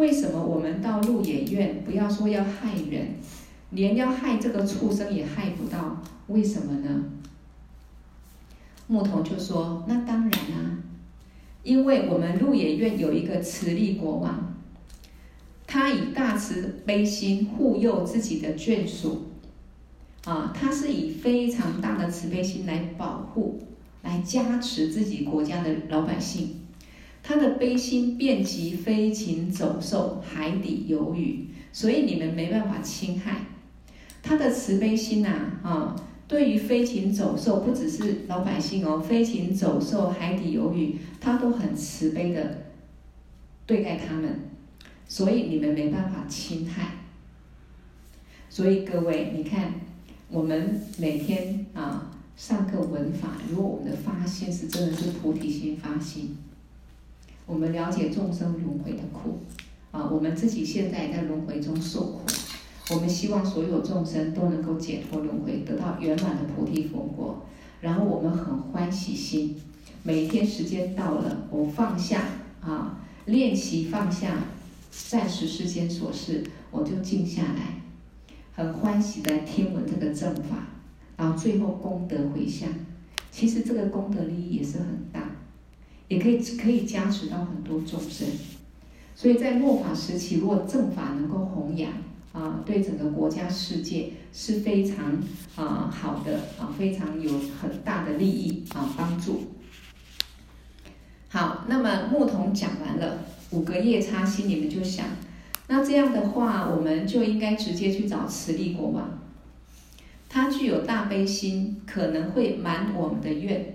[0.00, 3.16] 为什么我们到鹿野苑，不要说要害人，
[3.68, 7.04] 连要害这个畜生也害不到，为什么呢？
[8.86, 10.78] 牧童就说：那当然啊，
[11.62, 14.54] 因为我们鹿野苑有一个慈利国王。
[15.66, 19.26] 他以大慈悲心护佑自己的眷属，
[20.24, 23.60] 啊，他是以非常大的慈悲心来保护、
[24.02, 26.59] 来加持自己国家的老百姓。
[27.22, 33.46] 他的悲心遍及飞禽走兽、海底游鱼，所以你们没办法侵害。
[34.22, 35.28] 他的慈悲心呐，
[35.62, 42.64] 啊，对于飞禽走兽，不只是老百姓哦，飞禽走兽、海底游鱼，他都很慈悲的
[43.66, 44.40] 对待他们。
[45.06, 46.92] 所以你们没办法侵害。
[48.48, 49.74] 所以各位，你看，
[50.28, 56.36] 我们每天啊上课闻法，如果我们的发心是真的是菩提心发心，
[57.50, 59.40] 我们了解众生轮回的苦
[59.90, 62.20] 啊，我们自己现在在轮回中受苦，
[62.90, 67.44] 我们希望所有众生都能够解脱轮回，得到圆满的菩提佛果。
[67.80, 69.56] 然后我们很欢喜心，
[70.04, 72.22] 每天时间到了，我放下
[72.60, 74.44] 啊，练习放下。
[75.08, 77.80] 暂时世间琐事，我就静下来，
[78.52, 80.68] 很欢喜的听闻这个正法，
[81.16, 82.68] 然后最后功德回向。
[83.32, 85.29] 其实这个功德利益也是很大，
[86.10, 88.26] 也可以可以加持到很多众生。
[89.14, 91.92] 所以在末法时期，如果正法能够弘扬
[92.32, 95.18] 啊，对整个国家世界是非常
[95.56, 99.44] 啊好的啊，非常有很大的利益啊帮助。
[101.28, 103.18] 好，那么牧童讲完了。
[103.52, 105.06] 五个夜叉心里面就想，
[105.68, 109.18] 那这样的话，我们就应该直接去找慈利国王。
[110.28, 113.74] 他具有大悲心，可能会满我们的愿。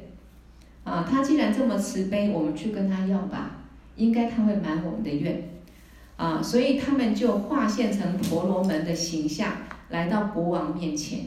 [0.86, 3.58] 啊，他既然这么慈悲，我们去跟他要吧，
[3.98, 5.50] 应该他会满我们的愿。
[6.16, 9.52] 啊，所以他们就化现成婆罗门的形象，
[9.90, 11.26] 来到国王面前。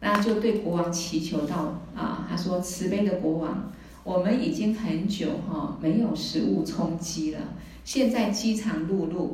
[0.00, 3.72] 那就对国王祈求道：啊，他说慈悲的国王。
[4.04, 7.40] 我们已经很久哈没有食物充饥了，
[7.84, 9.30] 现在饥肠辘辘，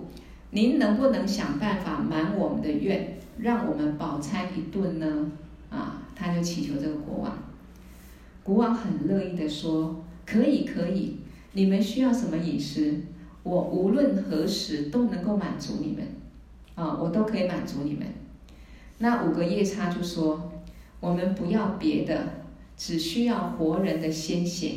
[0.51, 5.33] 您能不能想办法满我们的愿，让我们饱餐一顿呢？
[5.70, 7.37] 啊，他就祈求这个国王，
[8.43, 11.16] 国王很乐意的说：可以可以，
[11.53, 13.03] 你们需要什么饮食，
[13.43, 16.07] 我无论何时都能够满足你们，
[16.74, 18.07] 啊，我都可以满足你们。
[18.99, 20.53] 那五个夜叉就说：
[21.01, 22.41] 我们不要别的。
[22.82, 24.76] 只需要活人的鲜血。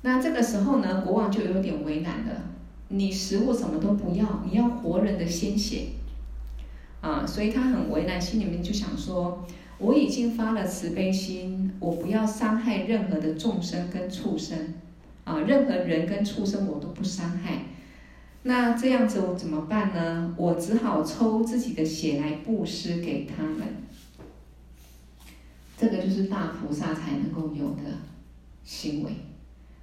[0.00, 2.50] 那这个时候呢，国王就有点为难了。
[2.88, 5.88] 你食物什么都不要，你要活人的鲜血
[7.02, 9.44] 啊，所以他很为难，心里面就想说：
[9.78, 14.74] 我已经发了慈悲心，我不要伤害任何的众生跟畜生，
[15.24, 17.64] 啊，任何人跟畜生我都不伤害。
[18.44, 20.34] 那这样子我怎么办呢？
[20.36, 23.62] 我只好抽自己的血来布施给他们。
[25.76, 27.82] 这个就是大菩萨才能够有的
[28.64, 29.10] 行为，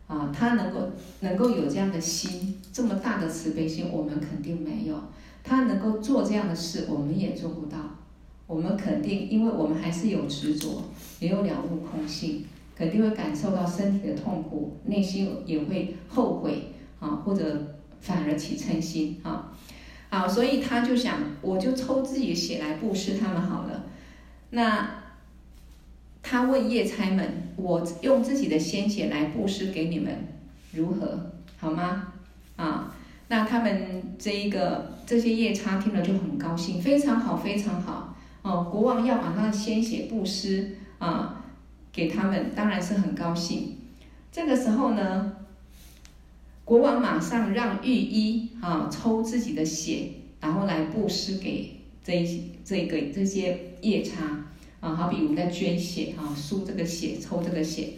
[0.07, 0.89] 啊，他能够
[1.19, 4.95] 能够有这样的心，这么大的慈悲心，我们肯定没有。
[5.43, 7.77] 他能够做这样的事，我们也做不到。
[8.47, 10.83] 我们肯定，因为我们还是有执着，
[11.19, 17.75] 也有了悟空性，肯定会感受到身体的痛苦，内心也会后悔啊，或者。
[18.01, 19.53] 反而起嗔心啊，
[20.09, 23.83] 好，所以他就想，我就抽自己的血来布施他们好了。
[24.49, 24.89] 那
[26.23, 30.11] 他问夜叉们，我用自己的鲜血来布施给你们，
[30.71, 31.29] 如何？
[31.59, 32.07] 好吗？
[32.55, 32.95] 啊，
[33.27, 38.10] 那他们这一个这些夜叉听了就很高兴，非常好，非常好。
[38.41, 41.45] 哦，国王要把他的鲜血布施啊
[41.91, 43.77] 给他们，当然是很高兴。
[44.31, 45.33] 这个时候呢？
[46.63, 54.45] 国王马上让御医啊抽自己的血，然后来布施给这一这个这些夜叉
[54.79, 57.89] 啊，好比我们在捐血啊，输这个血，抽这个血，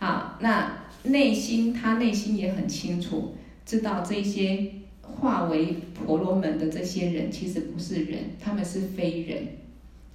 [0.00, 4.70] 啊，那内心他内心也很清楚，知道这些
[5.00, 9.46] 化为婆罗门的这些人其实不是人，他们是非人，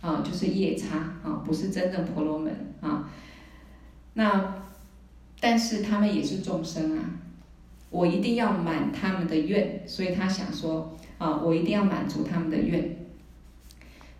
[0.05, 3.09] 啊，就是夜叉啊，不是真正婆罗门啊，
[4.13, 4.53] 那
[5.39, 7.09] 但是他们也是众生啊。
[7.89, 12.97] 我一定要满他们的愿，所以他想说啊，我一定要满足他们的愿。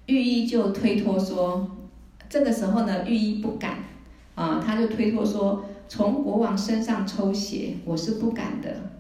[0.07, 1.69] 御医就推脱说，
[2.29, 3.79] 这个时候呢，御医不敢
[4.33, 8.91] 啊，他就推脱说，从国王身上抽血，我是不敢的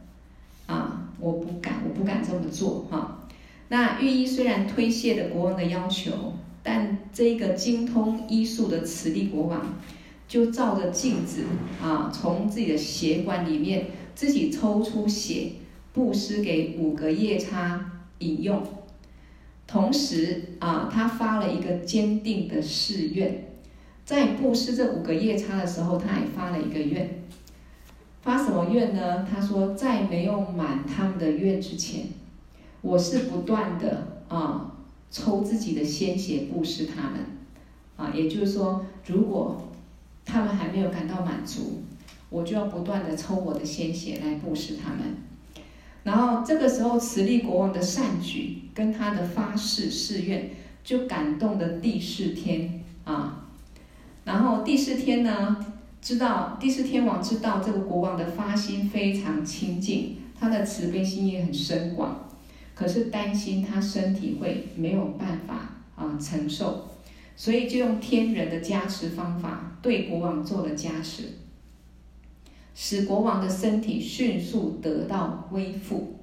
[0.67, 3.27] 啊，我不敢，我不敢这么做哈、啊。
[3.69, 6.33] 那御医虽然推卸了国王的要求，
[6.65, 9.75] 但这个精通医术的慈利国王，
[10.27, 11.43] 就照着镜子
[11.81, 13.85] 啊，从自己的血管里面。
[14.15, 15.51] 自己抽出血，
[15.91, 18.63] 布施给五个夜叉饮用。
[19.67, 23.45] 同时啊，他发了一个坚定的誓愿，
[24.05, 27.23] 在布施这五个夜叉的时候，他也发了一个愿。
[28.21, 29.27] 发什么愿呢？
[29.29, 32.05] 他说，在没有满他们的愿之前，
[32.79, 34.74] 我是不断的啊
[35.11, 37.19] 抽自己的鲜血布施他们。
[37.95, 39.69] 啊，也就是说，如果
[40.25, 41.83] 他们还没有感到满足。
[42.27, 45.15] 我就要不断的抽我的鲜血来布施他们，
[46.03, 50.49] 然后这个时候慈利国王的善举跟他的发誓誓愿，
[50.83, 53.45] 就感动了帝释天啊，
[54.25, 55.65] 然后帝释天呢，
[56.01, 62.24] 知道帝释天王知道这个国王的发心非常清净，他的慈悲心也很深广，
[62.75, 66.89] 可是担心他身体会没有办法啊承受，
[67.35, 71.23] 所以就用天人的加持方法对国王做了加持。
[72.77, 76.15] 使国王的身体迅速得到恢复，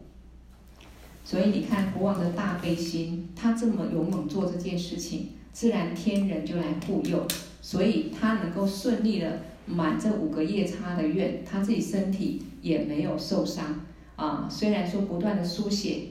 [1.25, 7.27] 所以你看国王的大悲心，他这么勇猛做这件事情，自然天人就来护佑，
[7.63, 13.81] 所以他能够顺利的满这五个夜叉的愿，他自己身体也没有受伤
[14.17, 14.47] 啊。
[14.51, 16.03] 虽然说不断的输血，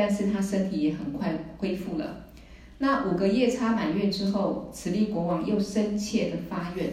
[0.00, 2.24] 但是他身体也很快恢复了。
[2.78, 6.90] 那五个夜叉满愿之后，慈利国王又深切的发愿。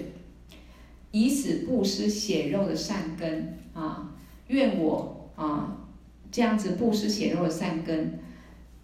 [1.12, 4.12] 以此布施血肉的善根啊，
[4.48, 5.78] 愿我啊
[6.30, 8.20] 这样子布施血肉的善根，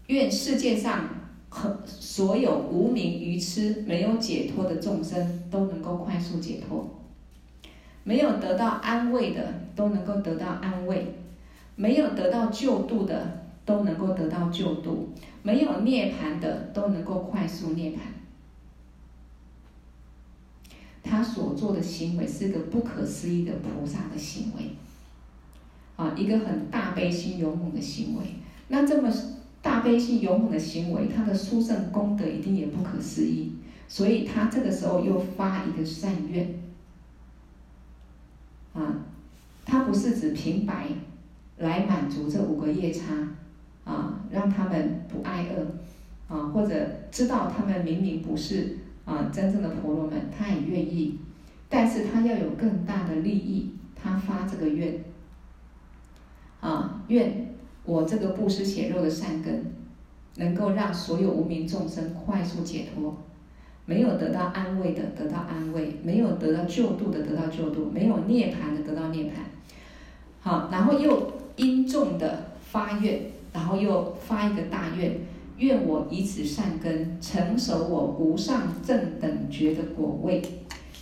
[0.07, 1.09] 愿世界上
[1.49, 6.89] 和所有无明愚痴没有解脱的众生都能够快速解脱，
[8.05, 11.07] 没有得到安慰的都能够得到安慰，
[11.75, 15.09] 没有得到救度的都能够得到救度，
[15.41, 17.97] 没有涅槃的都能够快速涅槃。
[21.03, 24.71] 他所做的行为是个不可思议的菩萨的行为，
[25.95, 28.23] 啊，一个很大悲心勇猛的行为。
[28.69, 29.11] 那这么
[29.61, 33.57] 大悲心勇猛的行为，他的殊胜功德一定也不可思议。
[33.85, 36.59] 所以他这个时候又发一个善愿，
[38.73, 39.05] 啊，
[39.65, 40.87] 他不是指平白
[41.57, 43.03] 来满足这五个夜叉，
[43.85, 46.75] 啊，让他们不挨饿，啊，或者
[47.11, 48.77] 知道他们明明不是。
[49.05, 51.19] 啊，真正的婆罗门，他也愿意，
[51.67, 55.03] 但是他要有更大的利益，他发这个愿。
[56.61, 57.53] 啊，愿
[57.83, 59.65] 我这个布施血肉的善根，
[60.37, 63.13] 能够让所有无明众生快速解脱，
[63.85, 69.31] 没有得到安慰的得到安慰，没有得到救度的得到救度，没有涅槃的得到涅槃。
[70.39, 73.19] 好，然后又因重的发愿，
[73.53, 75.19] 然后又发一个大愿，
[75.57, 80.41] 愿我以此善根，成熟我无上正等觉的果位。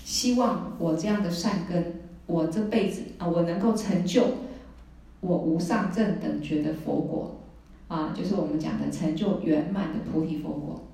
[0.04, 4.26] 希望我这样的善根，我这辈子啊，我能够成就
[5.22, 7.39] 我无上正等觉的佛果，
[7.88, 10.88] 啊，就是我们讲的成就圆满的菩提佛果。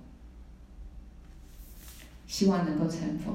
[2.28, 3.34] 希望能够成佛。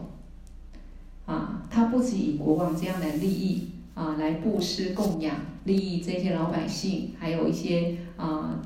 [1.25, 8.61] 啊，他不止以国王这样的利益啊，来布施供养，利益这些老百姓，还有一些啊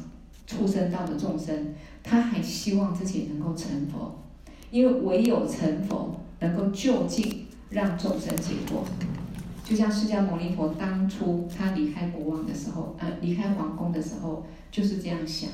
[0.46, 4.18] 畜生道的众生，他还希望自己能够成佛，
[4.70, 8.84] 因为唯有成佛，能够就近让众生解脱。
[9.64, 15.50] 就像释迦牟尼佛当初他离开国王的时候，呃，离开皇宫的时候，就是这样想。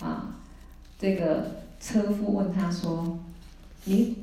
[0.00, 0.36] 啊，
[0.98, 3.18] 这个车夫问他说
[3.84, 4.16] ：“你？”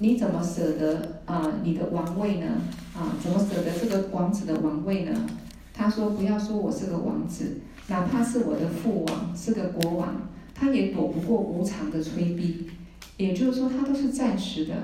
[0.00, 1.54] 你怎么舍得啊？
[1.64, 2.46] 你的王位呢？
[2.94, 5.26] 啊，怎么舍得这个王子的王位呢？
[5.74, 7.58] 他说：“不要说我是个王子，
[7.88, 10.14] 哪怕是我的父王是个国王，
[10.54, 12.70] 他也躲不过无常的催逼。
[13.16, 14.74] 也就是说，他都是暂时的。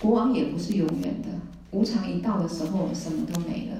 [0.00, 1.28] 国王也不是永远的，
[1.70, 3.76] 无常一到的时候，什么都没了。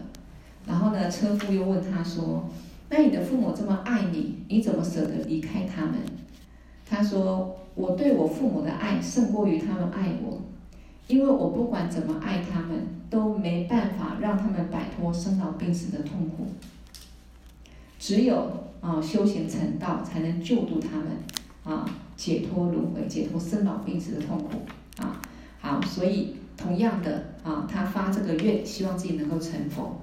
[0.66, 2.49] 然后呢，车夫又问他说
[2.91, 5.95] ：‘那你的父母这么爱你，你怎么舍得离开他们？’
[6.85, 10.41] 他说。”我对我父母的爱胜过于他们爱我，
[11.09, 16.47] 因为我不管怎么爱他们，都没办法让他们摆脱生老病死的痛苦。
[18.07, 18.37] 只有
[18.81, 21.07] 啊修行成道，才能救度他们
[21.65, 21.85] 啊
[22.17, 24.61] 解脱轮回，解脱生老病死的痛苦
[25.03, 25.21] 啊。
[25.61, 30.03] 好，所以同样的啊，他发这个愿，希望自己能够成佛。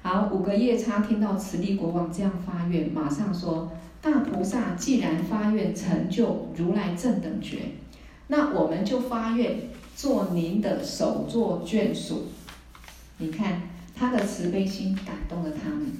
[0.00, 3.70] 好，五个夜叉听到慈利国王这样发愿，马上说。
[4.00, 7.58] 大菩萨既然发愿成就如来正等觉，
[8.28, 9.58] 那我们就发愿
[9.94, 12.26] 做您的首座眷属。
[13.18, 13.62] 你看
[13.94, 15.92] 他的慈悲心感动了他们，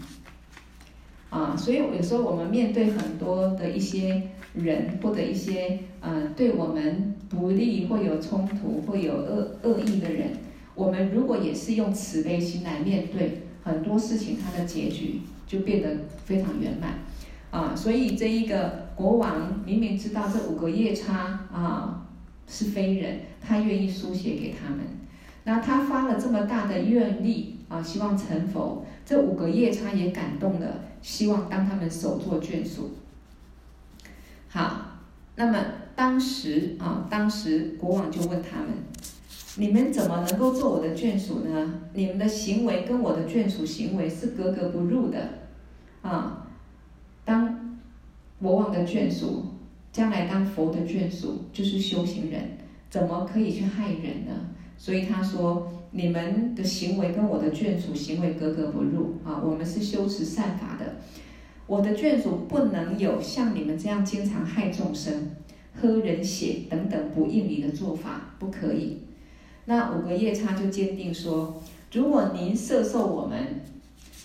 [1.31, 4.23] 啊，所以有时候我们面对很多的一些
[4.55, 10.31] 人或者一些呃对我们不利或有冲突或有恶恶意的人，
[10.75, 15.89] 我们如果也是用慈悲心来面对很多事情，它的结局就变得
[16.25, 17.01] 非常圆满。
[17.51, 22.07] 啊，所以这一个国王明明知道这五个夜叉啊
[22.47, 24.81] 是非人，他愿意书写给他们。
[25.45, 28.85] 那他发了这么大的愿力啊，希望成佛。
[29.05, 32.91] 这五个夜叉也感动了，希望当他们首座眷属。
[34.49, 34.99] 好，
[35.37, 35.59] 那么
[35.95, 38.69] 当时啊，当时国王就问他们：
[39.57, 41.75] 你们怎么能够做我的眷属呢？
[41.93, 45.29] 你们的行为跟我的眷属行为是格格不入的
[46.03, 46.47] 啊。
[47.25, 47.79] 当
[48.41, 49.45] 国王的眷属，
[49.93, 52.59] 将来当佛的眷属，就是修行人，
[52.91, 54.33] 怎么可以去害人呢？
[54.79, 59.41] 所以他说，你们的行为跟我的眷属行为格格不入啊！
[59.43, 60.97] 我们是修持善法的，
[61.67, 65.31] 我的眷属不能有像你们这样经常害众生、
[65.75, 68.99] 喝人血等等不应理的做法，不可以。
[69.65, 73.63] 那五个夜叉就坚定说，如果您摄受我们。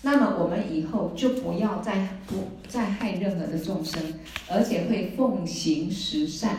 [0.03, 2.36] 那么我们以后就不要再不
[2.67, 4.01] 再害任何的众生，
[4.49, 6.57] 而且会奉行十善，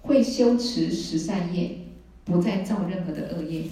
[0.00, 1.72] 会修持十善业，
[2.24, 3.64] 不再造任何的恶业。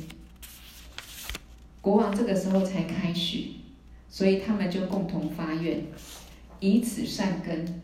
[1.87, 3.61] 国王这个时候才开许，
[4.09, 5.84] 所以他们就共同发愿，
[6.59, 7.80] 以此善根，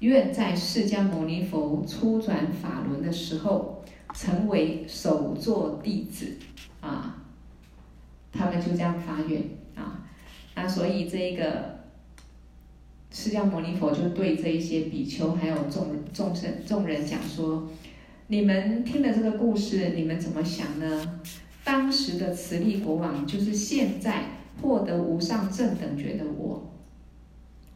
[0.00, 6.32] 愿在释迦牟尼佛初转法轮的时候，成为首座弟子
[6.80, 7.22] 啊。
[8.32, 9.44] 他们就这样发愿
[9.76, 10.02] 啊。
[10.56, 11.78] 那所以这一个
[13.12, 17.70] 释迦牟尼佛就对这一些比丘还有众众生众人讲说：
[18.26, 21.20] 你们听了这个故事，你们怎么想呢？
[21.64, 24.24] 当时的慈利国王就是现在
[24.60, 26.70] 获得无上正等觉的我，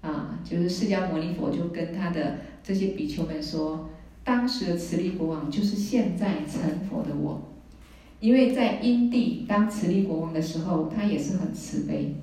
[0.03, 3.89] 啊，就是释迦牟尼佛就跟他的这些比丘们说，
[4.23, 7.43] 当时的慈利国王就是现在成佛的我，
[8.21, 12.15] 因为在因地当慈利国王的时候，他也是很慈悲。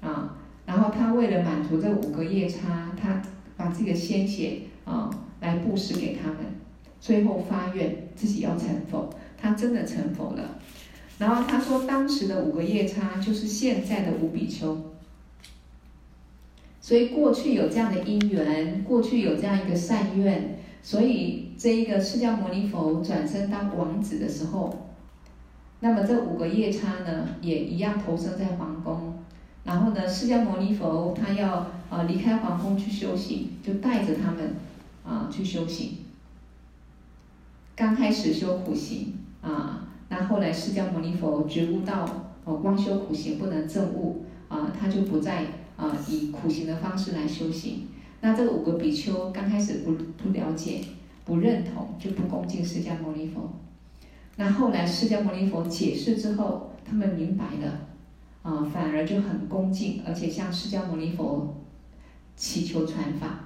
[0.00, 3.20] 啊，然后他为了满足这五个夜叉，他
[3.56, 5.10] 把自己的鲜血啊
[5.40, 6.36] 来布施给他们，
[7.00, 9.10] 最后发愿自己要成佛，
[9.40, 10.58] 他真的成佛了。
[11.18, 14.76] 然后他说，当时的五个夜叉就是现在的五比丘，
[16.80, 24.88] 所以过去有这样的因缘，过去有这样一个善愿，所以这一个释迦牟尼佛转生当王子的时候，
[25.80, 29.14] 那么这五个夜叉呢，也一样投生在皇宫。
[29.64, 34.54] 然后呢，释迦牟尼佛他要啊离开皇宫去修行，就带着他们
[35.04, 35.98] 啊去修行。
[37.74, 42.04] 刚开始修苦行啊，那后来释迦牟尼佛觉悟到
[42.44, 45.44] 哦，光修苦行不能证悟啊，他就不再
[45.76, 47.88] 啊以苦行的方式来修行。
[48.20, 50.80] 那这个五个比丘刚开始不不了解、
[51.24, 53.48] 不认同，就不恭敬释迦牟尼佛。
[54.36, 57.80] 那后来释迦牟尼佛解释之后，他们明白了，
[58.42, 61.54] 啊，反而就很恭敬，而且向释迦牟尼佛
[62.36, 63.40] 祈求传法。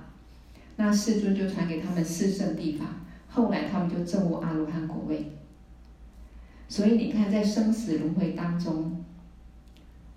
[0.77, 2.87] 那世尊就传给他们四圣谛法，
[3.29, 5.33] 后来他们就证悟阿罗汉果位。
[6.73, 9.05] 所以你看，在生死轮回当中，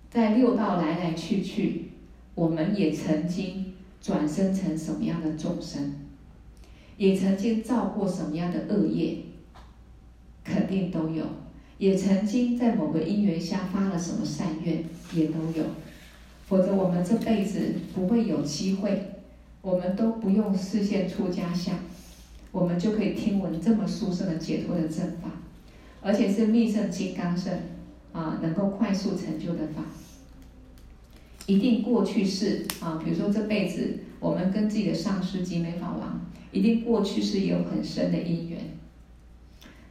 [0.08, 1.90] 在六道来来去去，
[2.34, 5.92] 我们也曾经转生成什么样的众生，
[6.96, 9.18] 也曾经造过什么样的恶业，
[10.42, 11.26] 肯定都有；
[11.76, 14.82] 也曾经在某个因缘下发了什么善愿，
[15.12, 15.62] 也都有。
[16.46, 19.10] 否则我们这辈子不会有机会，
[19.60, 21.74] 我们都不用视现出家相，
[22.50, 25.28] 我们就可以听闻这么殊胜的解脱的正法。
[26.06, 27.52] 而且是密圣金刚乘，
[28.12, 29.82] 啊，能够快速成就的法，
[31.46, 36.20] 一定过去世啊，比如说这辈子我们跟自己的上师集美法王，
[36.52, 38.60] 一定过去世有很深的因缘。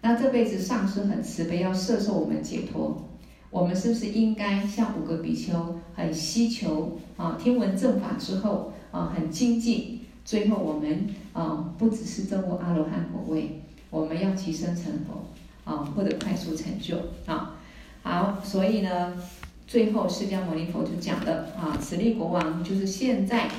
[0.04, 3.10] 那这辈子上师很慈悲，要摄受我们解脱，
[3.50, 13.60] 我们是不是应该像五个比丘，很希求啊，听闻正法之后啊，很精进，最后我们啊，不只是证悟阿罗汉果位，
[13.90, 15.26] 我们要提升成佛。
[15.66, 16.96] 啊，或者快速成就
[17.26, 17.56] 啊，
[18.04, 19.14] 好，所以呢，
[19.68, 23.50] 最后释迦牟尼佛就讲了啊，此力国王就是现在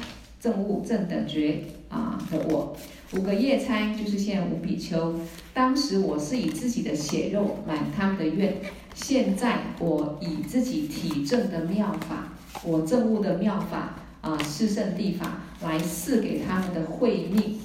[0.41, 2.77] 正悟正等觉啊的我，
[3.13, 5.19] 五个夜叉就是现在五比丘，
[5.53, 8.57] 当时我是以自己的血肉满他们的愿，
[8.95, 12.33] 现在我以自己体证的妙法，
[12.63, 17.59] 我正悟的妙法啊，四圣地法来赐给他们的慧命，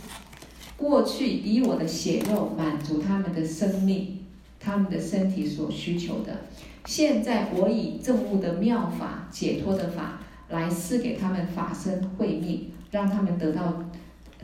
[0.76, 4.18] 过去以我的血肉满足他们的生命。
[4.64, 6.42] 他们的身体所需求的，
[6.86, 13.84] 现在我以证悟的妙法、解脱的法来赐给他们法身慧命，让他们得到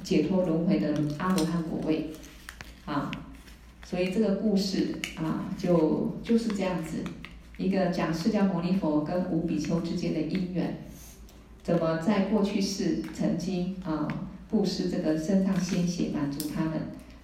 [0.03, 0.89] 解脱轮回的
[1.19, 2.09] 阿罗汉果位，
[2.85, 3.11] 啊，
[3.85, 7.03] 所以这个故事啊，就就是这样子，
[7.57, 10.77] 一个讲释迦牟尼佛跟五比丘之间的因缘，
[11.61, 14.07] 怎么在过去世曾经啊
[14.49, 16.73] 布施这个身上鲜血满足他们。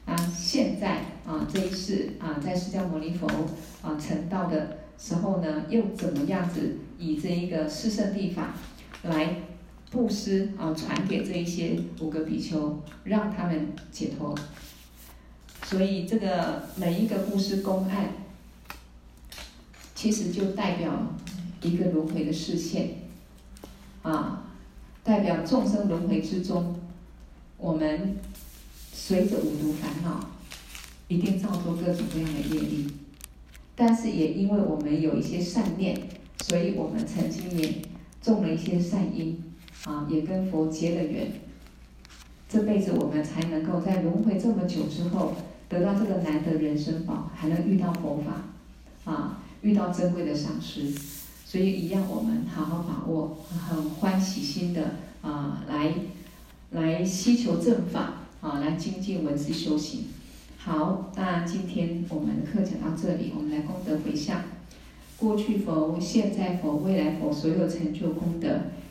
[0.05, 3.25] 啊，现在啊，这一世啊，在释迦牟尼佛
[3.81, 8.53] 啊成道的时候呢，又怎么样子以这一个四圣谛法
[9.03, 9.37] 来
[9.89, 14.37] 布施啊，传给这一些五个比丘，让他们解脱。
[15.63, 18.09] 所以这个每一个布施公案，
[19.95, 20.91] 其实就代表
[21.61, 22.95] 一个轮回的视线
[24.01, 24.43] 啊，
[25.01, 26.77] 代表众生轮回之中，
[27.57, 28.17] 我们。
[29.05, 30.29] 随着五毒烦恼，
[31.09, 32.89] 一定造作各种各样的业力，
[33.75, 36.07] 但是也因为我们有一些善念，
[36.45, 37.81] 所以我们曾经也
[38.21, 39.43] 种了一些善因，
[39.83, 41.33] 啊，也跟佛结了缘。
[42.47, 45.33] 这辈子我们才能够在轮回这么久之后，
[45.67, 50.89] 得到这个难得人生宝，还能遇到佛法，啊，遇到珍贵的上师，
[51.45, 53.37] 所以一样我们好好把握，
[53.67, 54.91] 很欢喜心的
[55.21, 55.93] 啊，来
[56.71, 58.21] 来希求正法。
[58.43, 60.07] 啊，来精进文字修行。
[60.57, 64.41] 好，那今天我们的课讲到这里，我们来功德回向。
[65.17, 68.49] 过去佛、现在佛、未来佛所有成就功德，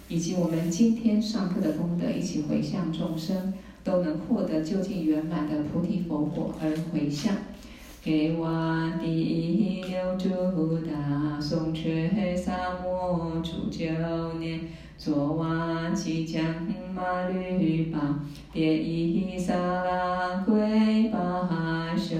[0.08, 3.52] 以及我们今天上课的功德，一起回向众生，
[3.84, 7.36] 都能获得究竟圆满的菩提佛果而回向。
[8.02, 13.84] 给我第六度大颂却萨摩诸九
[14.38, 14.60] 年。
[15.04, 16.44] 卓瓦吉将
[16.94, 18.20] 马律巴，
[18.52, 22.14] 别伊萨拉贵巴修。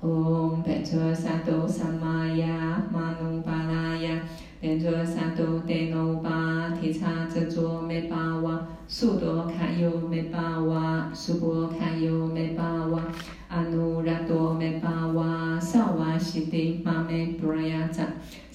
[0.00, 4.22] 唵，变作萨多萨玛雅，玛努巴拉呀，
[4.62, 13.02] 变作萨多德努巴提叉遮卓美巴哇，苏多堪尤梅巴哇，苏波堪尤梅巴哇，
[13.48, 18.06] 阿努拉多梅巴哇，萨瓦西帝玛美布拉雅扎。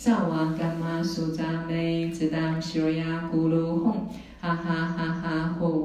[0.05, 3.91] 萨瓦伽玛苏扎美，只当西罗亚咕噜吽，
[4.39, 5.84] 哈哈哈哈吼，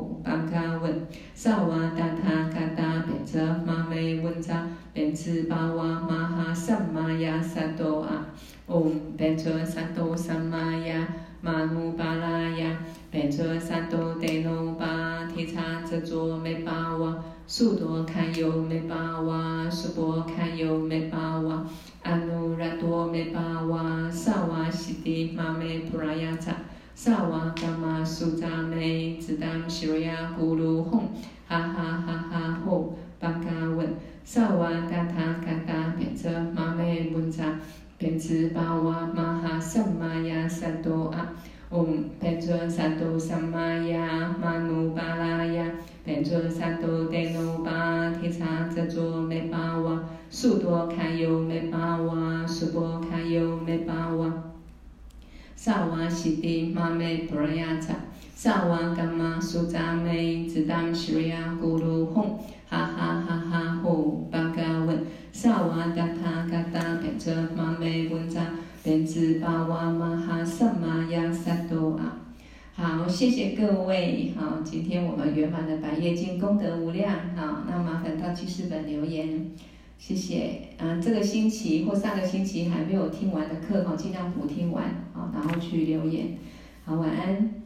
[75.50, 79.50] 满的白月经功德无量啊那麻烦到记事本留言。
[79.98, 80.68] 谢谢。
[80.78, 84.84] 嗯这个星期或上个星期还没有听完的课哈尽量补听完
[85.14, 86.38] 啊然后去留言。
[86.84, 87.59] 好晚安。